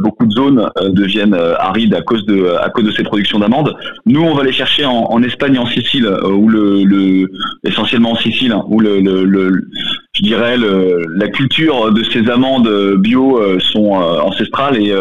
beaucoup 0.00 0.26
de 0.26 0.32
zones 0.32 0.68
deviennent 0.90 1.34
arides 1.34 1.94
à 1.94 2.02
cause 2.02 2.24
de 2.26 2.48
à 2.60 2.68
cause 2.68 2.84
de 2.84 2.90
ces 2.90 3.02
productions 3.02 3.38
d'amandes. 3.38 3.74
Nous, 4.04 4.20
on 4.20 4.34
va 4.34 4.44
les 4.44 4.52
chercher 4.52 4.84
en, 4.84 5.06
en 5.10 5.22
Espagne 5.22 5.58
en 5.58 5.64
Sicile, 5.64 6.06
où 6.22 6.48
le, 6.50 6.84
le, 6.84 7.30
essentiellement 7.64 8.12
en 8.12 8.16
Sicile, 8.16 8.52
hein, 8.52 8.64
où 8.68 8.78
le, 8.80 9.00
le, 9.00 9.66
je 10.12 10.22
dirais 10.22 10.56
la 10.58 11.28
culture 11.28 11.92
de 11.92 12.02
ces 12.04 12.28
amandes 12.28 12.98
bio 12.98 13.40
sont 13.58 13.92
ancestrales 13.92 14.76
et, 14.76 14.94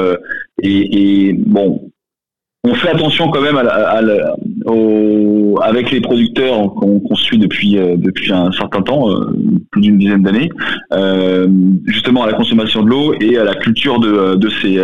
et, 0.63 1.27
et 1.27 1.33
bon, 1.33 1.91
on 2.65 2.73
fait 2.73 2.89
attention 2.89 3.29
quand 3.29 3.41
même 3.41 3.57
à, 3.57 4.01
au, 4.65 5.59
avec 5.61 5.91
les 5.91 6.01
producteurs 6.01 6.73
qu'on 6.73 7.15
suit 7.15 7.37
depuis 7.37 7.77
euh, 7.77 7.95
depuis 7.97 8.31
un 8.31 8.51
certain 8.51 8.81
temps, 8.81 9.09
euh, 9.09 9.35
plus 9.71 9.81
d'une 9.81 9.97
dizaine 9.97 10.23
d'années, 10.23 10.49
euh, 10.93 11.47
justement 11.85 12.23
à 12.23 12.27
la 12.27 12.33
consommation 12.33 12.81
de 12.83 12.89
l'eau 12.89 13.13
et 13.19 13.37
à 13.37 13.43
la 13.43 13.55
culture 13.55 13.99
de, 13.99 14.35
de 14.35 14.49
ces 14.61 14.75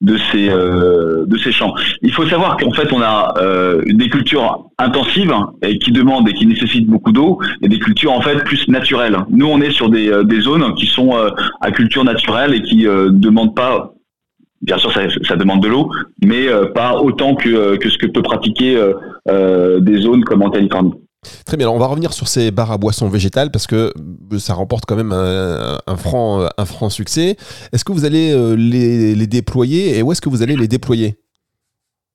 de 0.00 0.16
ces 0.30 0.48
de 0.48 1.38
ces 1.38 1.52
champs. 1.52 1.74
Il 2.02 2.12
faut 2.12 2.26
savoir 2.26 2.56
qu'en 2.56 2.72
fait 2.72 2.92
on 2.92 3.00
a 3.00 3.34
des 3.86 4.08
cultures 4.08 4.66
intensives 4.78 5.34
et 5.62 5.78
qui 5.78 5.92
demandent 5.92 6.28
et 6.28 6.32
qui 6.32 6.46
nécessitent 6.46 6.88
beaucoup 6.88 7.12
d'eau 7.12 7.38
et 7.62 7.68
des 7.68 7.78
cultures 7.78 8.12
en 8.12 8.20
fait 8.20 8.42
plus 8.44 8.66
naturelles. 8.68 9.16
Nous 9.30 9.46
on 9.46 9.60
est 9.60 9.70
sur 9.70 9.90
des, 9.90 10.10
des 10.24 10.40
zones 10.40 10.74
qui 10.74 10.86
sont 10.86 11.12
à 11.60 11.70
culture 11.70 12.04
naturelle 12.04 12.54
et 12.54 12.62
qui 12.62 12.84
demandent 12.84 13.54
pas 13.54 13.94
Bien 14.62 14.78
sûr, 14.78 14.92
ça, 14.92 15.36
demande 15.36 15.60
de 15.60 15.68
l'eau, 15.68 15.90
mais 16.24 16.46
euh, 16.46 16.66
pas 16.66 16.96
autant 17.00 17.34
que, 17.34 17.48
euh, 17.48 17.76
que, 17.76 17.90
ce 17.90 17.98
que 17.98 18.06
peut 18.06 18.22
pratiquer 18.22 18.80
euh, 19.28 19.80
des 19.80 20.00
zones 20.00 20.22
comme 20.24 20.42
en 20.42 20.50
Californie. 20.50 20.92
Très 21.44 21.56
bien, 21.56 21.66
alors 21.66 21.74
on 21.74 21.80
va 21.80 21.86
revenir 21.86 22.12
sur 22.12 22.28
ces 22.28 22.50
bars 22.50 22.70
à 22.70 22.78
boissons 22.78 23.08
végétales 23.08 23.50
parce 23.50 23.66
que 23.66 23.92
ça 24.38 24.54
remporte 24.54 24.86
quand 24.86 24.96
même 24.96 25.12
un, 25.12 25.96
franc, 25.96 26.90
succès. 26.90 27.36
Est-ce 27.72 27.84
que 27.84 27.92
vous 27.92 28.04
allez 28.04 28.34
les, 28.56 29.14
les 29.14 29.26
déployer 29.28 29.98
et 29.98 30.02
où 30.02 30.10
est-ce 30.10 30.20
que 30.20 30.28
vous 30.28 30.42
allez 30.42 30.56
les 30.56 30.66
déployer? 30.66 31.16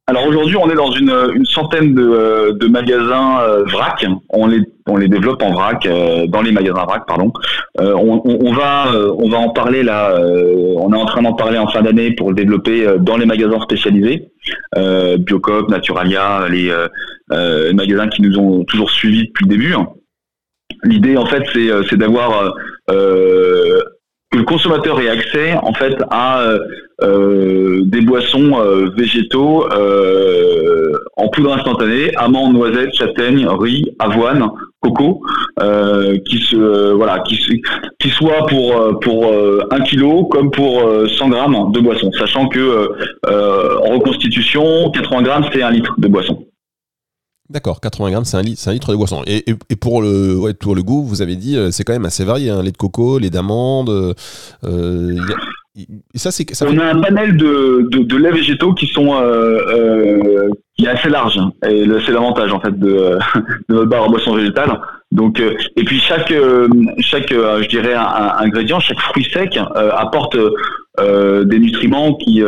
Alors 0.10 0.26
aujourd'hui, 0.26 0.56
on 0.56 0.70
est 0.70 0.76
dans 0.76 0.92
une, 0.92 1.14
une 1.36 1.46
centaine 1.46 1.94
de, 1.94 2.02
euh, 2.02 2.54
de 2.54 2.68
magasins 2.68 3.42
euh, 3.42 3.66
vrac. 3.66 4.06
On 4.30 4.48
les, 4.48 4.62
on 4.88 4.96
les 4.96 5.10
développe 5.10 5.44
en 5.44 5.52
vrac, 5.52 5.86
euh, 5.86 6.28
dans 6.28 6.42
les 6.42 6.54
magasins 6.54 6.86
vrac, 6.86 7.06
pardon. 7.06 7.34
On, 7.78 8.22
on, 8.24 8.54
va, 8.54 8.86
on 9.18 9.30
va 9.30 9.38
en 9.38 9.50
parler 9.50 9.84
là. 9.84 10.18
on 10.78 10.94
est 10.94 10.98
en 10.98 11.06
train 11.06 11.22
d'en 11.22 11.34
parler 11.34 11.58
en 11.58 11.68
fin 11.68 11.82
d'année 11.82 12.12
pour 12.12 12.30
le 12.30 12.36
développer 12.36 12.88
dans 13.00 13.18
les 13.18 13.26
magasins 13.26 13.60
spécialisés, 13.60 14.30
Biocop, 15.20 15.70
Naturalia, 15.70 16.48
les, 16.50 16.74
les, 17.30 17.74
magasins 17.74 18.08
qui 18.08 18.24
nous 18.24 18.40
ont 18.40 18.64
toujours 18.64 18.90
suivis 18.90 19.28
depuis 19.28 19.46
le 19.46 19.50
début. 19.50 19.76
L'idée, 20.84 21.18
en 21.18 21.28
fait, 21.28 21.44
c'est 21.88 21.98
d'avoir 21.98 22.56
que 24.32 24.38
le 24.38 24.44
consommateur 24.44 25.00
ait 25.00 25.10
accès 25.10 25.54
en 25.62 25.74
fait 25.74 25.96
à 26.10 26.42
euh, 26.42 26.60
euh 27.02 27.82
des 27.86 28.02
boissons 28.02 28.60
euh, 28.60 28.90
végétaux 28.96 29.66
euh, 29.72 30.94
en 31.16 31.30
poudre 31.30 31.54
instantanée, 31.54 32.12
amandes, 32.18 32.54
noisettes, 32.54 32.94
châtaignes, 32.94 33.48
riz, 33.48 33.86
avoine, 34.00 34.50
coco, 34.82 35.22
qui 36.26 36.38
se 36.40 36.92
voilà, 36.92 37.20
qui, 37.20 37.62
qui 38.00 38.10
soit 38.10 38.46
pour 38.48 39.00
pour 39.00 39.32
un 39.72 39.80
kilo 39.82 40.26
comme 40.26 40.52
pour 40.52 40.84
100 41.08 41.30
grammes 41.30 41.72
de 41.72 41.80
boisson, 41.80 42.12
sachant 42.20 42.48
que 42.48 42.92
en 43.28 43.94
reconstitution, 43.94 44.92
80 44.92 45.22
grammes 45.24 45.46
c'est 45.52 45.64
un 45.64 45.72
litre 45.72 45.96
de 45.98 46.08
boisson. 46.08 46.47
D'accord, 47.50 47.80
80 47.80 48.12
grammes, 48.12 48.26
c'est 48.26 48.36
un, 48.36 48.42
litre, 48.42 48.68
un 48.68 48.74
litre 48.74 48.92
de 48.92 48.98
boisson. 48.98 49.24
Et, 49.26 49.46
et, 49.48 49.76
pour, 49.78 50.02
le, 50.02 50.36
ouais, 50.36 50.54
pour 50.54 50.76
le 50.76 50.84
goût, 50.84 51.04
vous 51.04 51.22
avez 51.22 51.38
dit, 51.38 51.56
euh, 51.56 51.72
c'est 51.72 51.86
quand 51.86 51.94
même 51.94 52.06
assez 52.06 52.26
varié. 52.26 52.50
Hein, 52.50 52.62
lait 52.62 52.72
de 52.72 52.78
coco, 52.78 53.20
lait 53.20 53.30
d'amande. 53.30 54.16
Euh, 54.66 55.16
ça, 56.16 56.32
c'est, 56.32 56.46
On 56.64 56.78
a 56.78 56.86
un 56.86 57.02
panel 57.02 57.38
de, 57.38 57.88
de, 57.90 58.04
de 58.04 58.18
laits 58.18 58.34
végétaux 58.34 58.74
qui 58.74 58.88
sont 58.88 59.14
euh, 59.14 59.60
euh, 59.70 60.50
qui 60.78 60.86
est 60.86 60.90
assez 60.90 61.10
large. 61.10 61.38
Hein. 61.38 61.52
Et 61.70 61.86
c'est 62.06 62.12
l'avantage 62.12 62.52
en 62.52 62.60
fait 62.60 62.78
de, 62.78 62.88
de 63.70 63.76
notre 63.76 63.86
barre 63.86 64.06
à 64.06 64.08
boisson 64.10 64.36
végétale. 64.36 64.80
Donc, 65.12 65.40
euh, 65.40 65.54
et 65.78 65.84
puis 65.84 66.00
chaque, 66.00 66.32
euh, 66.32 66.68
chaque, 67.00 67.32
euh, 67.32 67.64
je 67.64 67.70
dirais, 67.70 67.94
un, 67.94 68.34
ingrédient, 68.40 68.80
chaque 68.80 69.00
fruit 69.00 69.28
sec 69.32 69.58
apporte 69.76 70.38
des 71.00 71.60
nutriments 71.60 72.16
qui, 72.16 72.42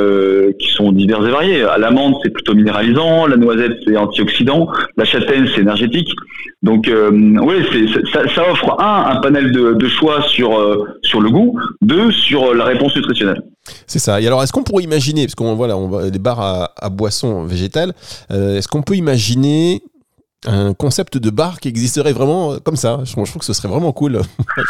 qui 0.59 0.71
sont 0.71 0.91
divers 0.91 1.25
et 1.25 1.29
variés. 1.29 1.65
L'amande, 1.77 2.15
c'est 2.23 2.31
plutôt 2.31 2.55
minéralisant, 2.55 3.27
la 3.27 3.37
noisette, 3.37 3.73
c'est 3.85 3.95
antioxydant, 3.95 4.67
la 4.97 5.05
châtaigne, 5.05 5.47
c'est 5.53 5.61
énergétique. 5.61 6.09
Donc, 6.63 6.89
oui, 6.89 7.89
ça, 8.11 8.51
offre 8.51 8.81
un, 8.81 9.05
un 9.11 9.15
panel 9.17 9.51
de, 9.51 9.87
choix 9.87 10.23
sur, 10.23 10.49
sur 11.03 11.21
le 11.21 11.29
goût, 11.29 11.59
deux, 11.83 12.11
sur 12.11 12.55
la 12.55 12.65
réponse 12.65 12.95
nutritionnelle. 12.95 13.43
C'est 13.85 13.99
ça. 13.99 14.19
Et 14.19 14.25
alors, 14.25 14.41
est-ce 14.41 14.51
qu'on 14.51 14.63
pourrait 14.63 14.83
imaginer, 14.83 15.25
parce 15.25 15.35
qu'on 15.35 15.53
voilà, 15.53 15.77
on 15.77 15.87
va 15.87 16.09
des 16.09 16.17
bars 16.17 16.39
à, 16.39 16.71
à 16.75 16.89
boissons 16.89 17.43
végétales, 17.43 17.93
est-ce 18.31 18.67
qu'on 18.67 18.81
peut 18.81 18.95
imaginer 18.95 19.83
un 20.47 20.73
concept 20.73 21.17
de 21.17 21.29
bar 21.29 21.59
qui 21.59 21.67
existerait 21.67 22.13
vraiment 22.13 22.57
comme 22.59 22.75
ça. 22.75 22.99
Je, 23.03 23.11
trouve 23.11 23.37
que 23.37 23.45
ce 23.45 23.53
serait 23.53 23.67
vraiment 23.67 23.91
cool. 23.91 24.21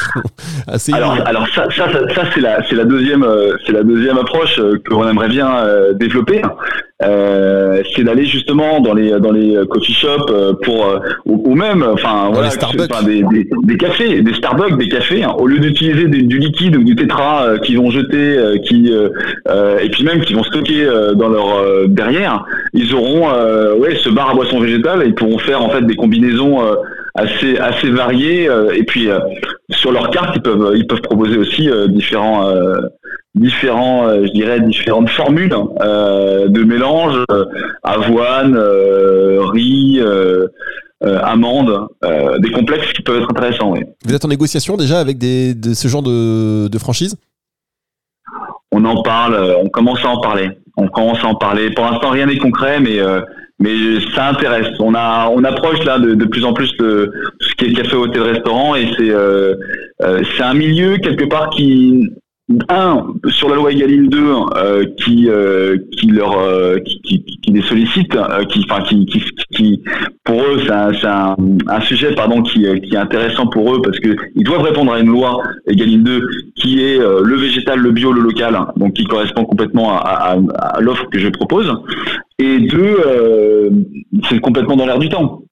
alors, 0.94 1.18
alors 1.28 1.48
ça, 1.54 1.68
ça, 1.76 1.92
ça, 1.92 2.24
c'est 2.34 2.42
la, 2.42 2.60
la 2.72 2.86
deuxième, 2.86 3.24
euh, 3.24 3.56
c'est 3.66 3.74
la 3.74 3.84
deuxième 3.84 4.18
approche 4.18 4.58
euh, 4.60 4.82
que 4.84 4.90
l'on 4.92 5.08
aimerait 5.08 5.30
bien 5.30 5.58
euh, 5.58 5.94
développer. 5.94 6.42
Euh, 7.02 7.82
c'est 7.96 8.04
d'aller 8.04 8.26
justement 8.26 8.82
dans 8.82 8.94
les 8.94 9.20
dans 9.22 9.32
les 9.32 9.58
coffee 9.70 9.94
shops 9.94 10.34
pour 10.64 11.00
ou, 11.26 11.56
même 11.56 11.82
enfin 11.94 12.30
voilà 12.34 12.50
des, 13.06 13.24
des, 13.24 13.50
des, 13.64 13.78
cafés 13.78 14.22
des 14.22 14.34
Starbucks 14.34 14.78
des 14.78 14.90
cafés 14.90 15.24
hein. 15.24 15.34
au 15.40 15.48
lieu 15.48 15.60
d'utiliser 15.60 16.08
du 16.08 16.38
liquide 16.38 16.76
ou 16.76 16.84
du 16.84 16.98
tétra 16.98 17.58
qu'ils 17.64 17.78
vont 17.78 17.90
jeter 17.90 18.38
qui 18.66 18.92
et 18.92 19.90
puis 19.90 20.04
même 20.04 20.20
qui 20.22 20.34
vont 20.34 20.44
stocker 20.44 20.86
dans 21.16 21.30
leur 21.30 21.88
derrière 21.88 22.44
ils 22.74 22.94
auront 22.94 23.30
ouais 23.80 23.96
ce 23.96 24.10
bar 24.10 24.32
à 24.32 24.34
boisson 24.34 24.60
végétale 24.60 25.04
et 25.04 25.08
ils 25.08 25.16
pourront 25.16 25.38
faire 25.38 25.62
en 25.62 25.70
fait 25.70 25.82
des 25.86 25.96
combinaisons 25.96 26.64
euh, 26.64 26.76
assez 27.16 27.58
assez 27.58 27.90
variées 27.90 28.50
euh, 28.50 28.72
et 28.72 28.84
puis 28.84 29.10
euh, 29.10 29.20
sur 29.72 29.92
leur 29.92 30.10
carte 30.10 30.36
ils 30.36 30.42
peuvent 30.42 30.74
ils 30.76 30.88
peuvent 30.88 31.02
proposer 31.02 31.38
aussi 31.38 31.70
différents 31.90 32.50
différents 33.36 34.10
je 34.10 34.32
dirais 34.32 34.60
différentes 34.60 35.10
formules 35.10 35.50
de 35.50 36.64
mélange 36.64 37.24
avoine 37.84 38.58
riz 39.54 40.02
amandes, 41.02 41.88
des 42.40 42.52
complexes 42.52 42.92
qui 42.94 43.02
peuvent 43.02 43.22
être 43.22 43.32
intéressants. 43.32 43.74
Vous 44.06 44.14
êtes 44.14 44.26
en 44.26 44.30
négociation 44.30 44.78
déjà 44.78 45.00
avec 45.00 45.18
des, 45.18 45.54
de 45.54 45.74
ce 45.74 45.88
genre 45.88 46.04
de, 46.04 46.68
de 46.68 46.78
franchise? 46.78 47.16
On 48.72 48.84
en 48.86 49.02
parle, 49.02 49.56
on 49.64 49.70
commence 49.70 50.04
à 50.04 50.10
en 50.10 50.22
parler. 50.22 50.50
On 50.78 50.88
commence 50.88 51.24
à 51.24 51.28
en 51.28 51.36
parler. 51.36 51.72
Pour 51.72 51.86
l'instant, 51.86 52.10
rien 52.10 52.26
n'est 52.26 52.38
concret, 52.38 52.80
mais 52.80 53.00
mais 53.60 54.00
ça 54.16 54.30
intéresse. 54.30 54.70
On 54.80 54.96
a, 54.96 55.30
on 55.30 55.44
approche 55.44 55.84
là 55.84 56.00
de, 56.00 56.14
de 56.16 56.26
plus 56.26 56.46
en 56.46 56.54
plus 56.54 56.72
de 56.78 57.12
ce 57.42 57.54
qui 57.56 57.66
est 57.66 57.74
café, 57.74 57.96
hôtel, 57.96 58.22
restaurant, 58.22 58.74
et 58.76 58.88
c'est, 58.98 59.10
euh, 59.10 59.54
euh, 60.02 60.24
c'est 60.36 60.44
un 60.44 60.54
milieu 60.54 60.98
quelque 60.98 61.26
part 61.26 61.50
qui, 61.50 62.10
un 62.70 63.08
sur 63.28 63.50
la 63.50 63.56
loi 63.56 63.72
Egaline 63.72 64.08
2 64.08 64.20
euh, 64.56 64.86
qui 64.98 65.30
euh, 65.30 65.78
qui 65.98 66.08
leur 66.08 66.40
euh, 66.40 66.78
qui, 66.80 67.00
qui, 67.02 67.24
qui, 67.24 67.52
les 67.52 67.62
sollicite 67.62 68.16
euh, 68.16 68.44
qui 68.46 68.66
enfin 68.70 68.84
qui, 68.84 69.06
qui, 69.06 69.22
qui 69.52 69.84
pour 70.24 70.42
eux 70.42 70.60
c'est 70.64 70.72
un, 70.72 70.92
un, 71.04 71.36
un, 71.68 71.82
sujet 71.82 72.16
pardon 72.16 72.42
qui, 72.42 72.66
qui 72.82 72.96
est 72.96 72.98
intéressant 72.98 73.48
pour 73.48 73.76
eux 73.76 73.82
parce 73.84 74.00
que 74.00 74.16
ils 74.36 74.44
doivent 74.44 74.64
répondre 74.64 74.92
à 74.94 75.00
une 75.00 75.10
loi 75.10 75.44
Egaline 75.68 76.04
2 76.04 76.22
qui 76.56 76.82
est 76.82 76.98
le 76.98 77.36
végétal 77.36 77.80
le 77.80 77.92
bio 77.92 78.12
le 78.12 78.22
local 78.22 78.58
donc 78.78 78.94
qui 78.94 79.04
correspond 79.04 79.46
complètement 79.46 79.94
à, 79.94 79.98
à, 79.98 80.38
à 80.60 80.82
l'offre 80.82 81.06
que 81.12 81.20
je 81.20 81.30
propose. 81.30 81.72
Et 82.40 82.60
deux 82.60 82.98
c'est 84.28 84.40
complètement 84.40 84.76
dans 84.76 84.86
l'air 84.86 85.00
du 85.00 85.10
temps 85.10 85.44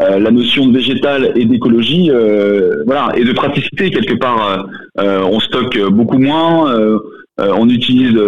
euh, 0.00 0.18
la 0.18 0.30
notion 0.30 0.66
de 0.66 0.78
végétal 0.78 1.32
et 1.34 1.44
d'écologie, 1.44 2.10
euh, 2.10 2.82
voilà, 2.86 3.12
et 3.16 3.24
de 3.24 3.32
praticité 3.32 3.90
quelque 3.90 4.14
part. 4.14 4.66
Euh, 4.98 5.22
on 5.22 5.40
stocke 5.40 5.78
beaucoup 5.90 6.18
moins, 6.18 6.74
on 7.38 7.68
utilise, 7.68 8.18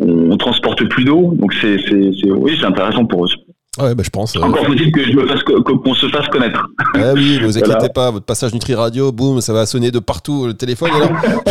on 0.00 0.36
transporte 0.36 0.86
plus 0.88 1.04
d'eau, 1.04 1.32
donc 1.34 1.54
c'est, 1.60 1.78
oui, 2.26 2.56
c'est 2.60 2.66
intéressant 2.66 3.06
pour 3.06 3.24
eux. 3.24 3.28
Ouais, 3.80 3.94
bah, 3.94 4.04
je 4.04 4.10
pense. 4.10 4.36
Encore 4.36 4.66
faut-il 4.66 4.92
que 4.92 5.02
je 5.02 5.16
me 5.16 5.26
fasse 5.26 5.42
qu'on 5.42 5.94
se 5.94 6.08
fasse 6.08 6.28
connaître. 6.28 6.64
Ah 6.94 7.12
oui, 7.14 7.38
ne 7.40 7.46
vous 7.46 7.58
inquiétez 7.58 7.88
pas, 7.92 8.10
votre 8.10 8.26
passage 8.26 8.52
Nutri 8.52 8.74
Radio, 8.74 9.12
boum, 9.12 9.40
ça 9.40 9.52
va 9.52 9.66
sonner 9.66 9.90
de 9.90 9.98
partout 9.98 10.46
le 10.46 10.54
téléphone. 10.54 10.90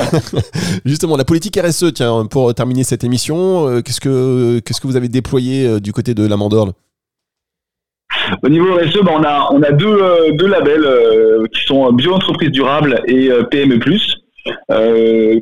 Justement, 0.86 1.18
la 1.18 1.26
politique 1.26 1.60
RSE, 1.60 1.94
tiens, 1.94 2.26
pour 2.30 2.54
terminer 2.54 2.84
cette 2.84 3.04
émission, 3.04 3.82
qu'est-ce 3.82 4.00
que 4.00 4.60
qu'est-ce 4.60 4.80
que 4.80 4.88
vous 4.88 4.96
avez 4.96 5.10
déployé 5.10 5.82
du 5.82 5.92
côté 5.92 6.14
de 6.14 6.26
la 6.26 6.38
Mandorle 6.38 6.72
au 8.42 8.50
niveau 8.50 8.76
RSE, 8.76 9.00
ben, 9.04 9.14
on 9.52 9.62
a 9.62 9.72
deux, 9.72 9.88
euh, 9.88 10.48
labels 10.48 10.86
euh, 10.86 11.46
qui 11.54 11.64
sont 11.66 11.92
bio 11.92 12.14
entreprise 12.14 12.52
durable 12.52 13.02
et 13.08 13.30
euh, 13.30 13.44
PME+. 13.44 13.80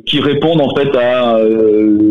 qui 0.06 0.20
répondent 0.20 0.60
en 0.60 0.74
fait 0.74 0.94
à 0.96 1.38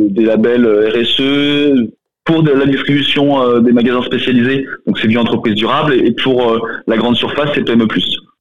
des 0.09 0.25
labels 0.25 0.67
RSE 0.93 1.89
pour 2.25 2.43
la 2.43 2.65
distribution 2.65 3.59
des 3.61 3.71
magasins 3.71 4.03
spécialisés, 4.03 4.65
donc 4.85 4.99
c'est 4.99 5.07
bio 5.07 5.19
entreprise 5.21 5.55
durable, 5.55 5.93
et 5.93 6.11
pour 6.11 6.67
la 6.87 6.97
grande 6.97 7.15
surface, 7.15 7.49
c'est 7.55 7.63
PME+. 7.63 7.87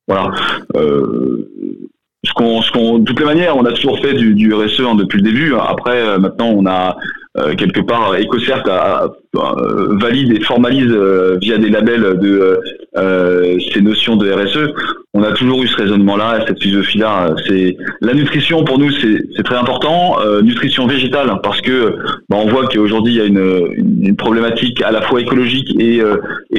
Voilà. 0.08 0.32
ce 0.74 2.32
qu'on, 2.34 2.98
de 2.98 3.04
toutes 3.04 3.20
les 3.20 3.26
manières, 3.26 3.56
on 3.56 3.64
a 3.64 3.72
toujours 3.72 3.98
fait 4.00 4.14
du, 4.14 4.52
RSE 4.52 4.80
hein, 4.80 4.96
depuis 4.96 5.18
le 5.18 5.24
début. 5.24 5.54
Après, 5.54 6.18
maintenant, 6.18 6.48
on 6.48 6.66
a 6.66 6.96
euh, 7.38 7.54
quelque 7.54 7.80
part 7.80 8.12
EcoCert 8.14 8.68
a, 8.68 9.08
valide 9.32 10.32
et 10.32 10.40
formalise 10.40 10.90
euh, 10.90 11.38
via 11.40 11.56
des 11.58 11.70
labels 11.70 12.18
de 12.18 12.60
euh, 12.96 13.58
ces 13.72 13.80
notions 13.80 14.16
de 14.16 14.30
RSE. 14.30 14.72
On 15.14 15.22
a 15.22 15.32
toujours 15.32 15.62
eu 15.62 15.68
ce 15.68 15.76
raisonnement-là, 15.76 16.44
cette 16.46 16.62
philosophie-là. 16.62 17.34
C'est 17.46 17.76
la 18.00 18.14
nutrition 18.14 18.64
pour 18.64 18.78
nous, 18.78 18.90
c'est 18.92 19.42
très 19.42 19.56
important. 19.56 20.18
nutrition 20.42 20.86
végétale 20.86 21.30
parce 21.42 21.60
que 21.60 21.96
bah, 22.28 22.36
on 22.38 22.46
voit 22.46 22.66
qu'aujourd'hui 22.66 23.14
il 23.14 23.18
y 23.18 23.20
a 23.20 23.24
une, 23.24 24.16
problématique 24.16 24.82
à 24.82 24.92
la 24.92 25.02
fois 25.02 25.20
écologique 25.20 25.68
et, 25.80 26.00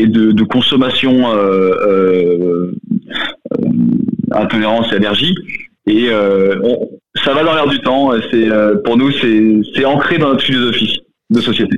de, 0.05 0.43
consommation 0.43 1.27
intolérance 4.31 4.91
et 4.91 4.95
allergie. 4.97 5.35
Et 5.87 6.09
ça 7.15 7.33
va 7.33 7.43
dans 7.43 7.53
l'air 7.53 7.67
du 7.67 7.79
temps. 7.79 8.11
C'est 8.31 8.49
euh, 8.49 8.77
pour 8.83 8.97
nous, 8.97 9.11
c'est 9.11 9.85
ancré 9.85 10.17
dans 10.17 10.29
notre 10.29 10.43
philosophie 10.43 10.99
de 11.29 11.39
société. 11.39 11.77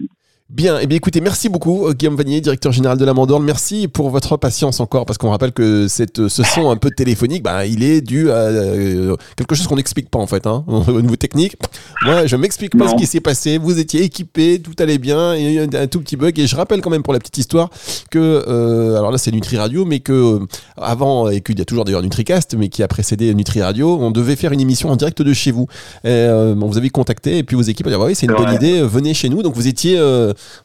Bien, 0.54 0.78
et 0.78 0.84
eh 0.84 0.86
bien 0.86 0.98
écoutez, 0.98 1.20
merci 1.20 1.50
beaucoup 1.50 1.88
euh, 1.88 1.94
Guillaume 1.94 2.16
Vanier, 2.16 2.40
directeur 2.40 2.72
général 2.72 3.00
de 3.00 3.06
la 3.06 3.16
Mandorle. 3.16 3.44
Merci 3.44 3.88
pour 3.88 4.12
votre 4.12 4.38
patience 4.38 4.80
encore, 4.80 5.08
parce 5.08 5.18
qu'on 5.18 5.32
rappelle 5.32 5.52
que 5.52 5.88
cette, 5.88 6.28
ce 6.28 6.44
son 6.44 6.70
un 6.70 6.76
peu 6.76 6.92
téléphonique, 6.92 7.42
bah, 7.42 7.66
il 7.66 7.82
est 7.82 8.02
dû 8.02 8.30
à 8.30 8.36
euh, 8.36 9.16
quelque 9.36 9.56
chose 9.56 9.66
qu'on 9.66 9.78
n'explique 9.78 10.12
pas 10.12 10.20
en 10.20 10.28
fait, 10.28 10.46
hein, 10.46 10.64
au 10.68 11.02
niveau 11.02 11.16
technique. 11.16 11.58
Moi, 12.04 12.28
je 12.28 12.36
m'explique 12.36 12.78
pas 12.78 12.88
ce 12.88 12.94
qui 12.94 13.08
s'est 13.08 13.20
passé. 13.20 13.58
Vous 13.58 13.80
étiez 13.80 14.04
équipé, 14.04 14.62
tout 14.62 14.76
allait 14.78 15.00
bien, 15.00 15.36
il 15.36 15.42
y 15.42 15.58
a 15.58 15.64
eu 15.64 15.70
un, 15.74 15.88
tout 15.88 16.00
petit 16.02 16.18
bug. 16.18 16.38
Et 16.38 16.46
je 16.46 16.56
rappelle 16.56 16.82
quand 16.82 16.92
même 16.92 17.02
pour 17.02 17.14
la 17.14 17.20
petite 17.20 17.40
histoire 17.40 17.72
que, 18.12 18.20
euh, 18.48 18.96
alors 19.00 19.10
là 19.10 19.18
c'est 19.18 19.32
Nutri 19.32 19.58
Radio, 19.58 19.86
mais 19.86 20.02
que 20.02 20.40
avant, 20.78 21.30
et 21.30 21.42
qu'il 21.42 21.58
y 21.58 21.64
a 21.64 21.66
toujours 21.66 21.84
d'ailleurs 21.84 22.04
NutriCast, 22.04 22.56
mais 22.60 22.70
qui 22.70 22.84
a 22.84 22.88
précédé 22.88 23.34
Nutri 23.34 23.64
Radio, 23.64 23.98
on 24.00 24.12
devait 24.12 24.36
faire 24.36 24.52
une 24.52 24.62
émission 24.62 24.90
en 24.90 24.98
direct 24.98 25.20
de 25.20 25.34
chez 25.34 25.50
vous. 25.50 25.66
Et, 26.04 26.28
bon, 26.56 26.68
vous 26.68 26.78
avez 26.78 26.92
contacté 26.92 27.40
et 27.40 27.44
puis 27.44 27.56
vos 27.56 27.64
équipes 27.64 27.88
ont 27.88 27.90
dit 27.90 27.96
ah 27.96 28.06
oui 28.06 28.14
c'est 28.14 28.28
une 28.28 28.36
bonne 28.36 28.54
idée, 28.54 28.84
venez 28.84 29.16
chez 29.16 29.30
nous. 29.30 29.42
Donc 29.42 29.56
vous 29.56 29.68
étiez 29.68 29.98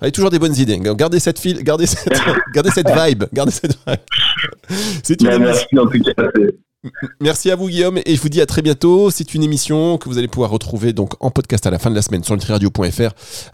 avez 0.01 0.13
toujours 0.13 0.31
des 0.31 0.39
bonnes 0.39 0.57
idées. 0.57 0.79
Gardez 0.79 1.21
cette 1.21 1.39
file, 1.39 1.63
gardez 1.63 1.87
cette, 1.87 2.13
gardez 2.55 2.71
cette 2.71 2.91
vibe, 2.91 3.25
gardez 3.33 3.53
cette 3.53 3.77
vibe. 3.87 3.99
C'est 5.03 5.21
une 5.21 5.39
merci 5.39 5.67
en 5.79 5.87
tout 5.87 6.01
cas. 6.01 6.23
Merci 7.21 7.51
à 7.51 7.57
vous 7.57 7.69
Guillaume 7.69 7.99
et 8.07 8.15
je 8.15 8.21
vous 8.21 8.29
dis 8.29 8.41
à 8.41 8.47
très 8.47 8.63
bientôt. 8.63 9.11
C'est 9.11 9.35
une 9.35 9.43
émission 9.43 9.99
que 9.99 10.09
vous 10.09 10.19
allez 10.19 10.29
pouvoir 10.29 10.51
retrouver 10.51 10.93
donc 10.93 11.13
en 11.21 11.31
podcast 11.31 11.67
à 11.67 11.71
la 11.71 11.79
fin 11.79 11.91
de 11.91 11.95
la 11.95 12.03
semaine 12.03 12.23
sur 12.23 12.35
nutriradio.fr 12.35 13.01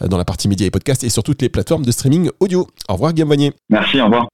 euh, 0.02 0.08
dans 0.08 0.18
la 0.18 0.24
partie 0.24 0.48
médias 0.48 0.66
et 0.66 0.70
podcasts 0.70 1.04
et 1.04 1.08
sur 1.08 1.22
toutes 1.22 1.40
les 1.40 1.48
plateformes 1.48 1.84
de 1.84 1.90
streaming 1.90 2.30
audio. 2.40 2.66
Au 2.88 2.94
revoir 2.94 3.12
Guillaume 3.12 3.30
Vanier. 3.30 3.52
Merci, 3.70 4.00
au 4.00 4.04
revoir. 4.04 4.28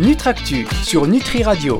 Nutractu 0.00 0.66
sur 0.82 1.06
Nutri 1.06 1.42
Radio. 1.42 1.72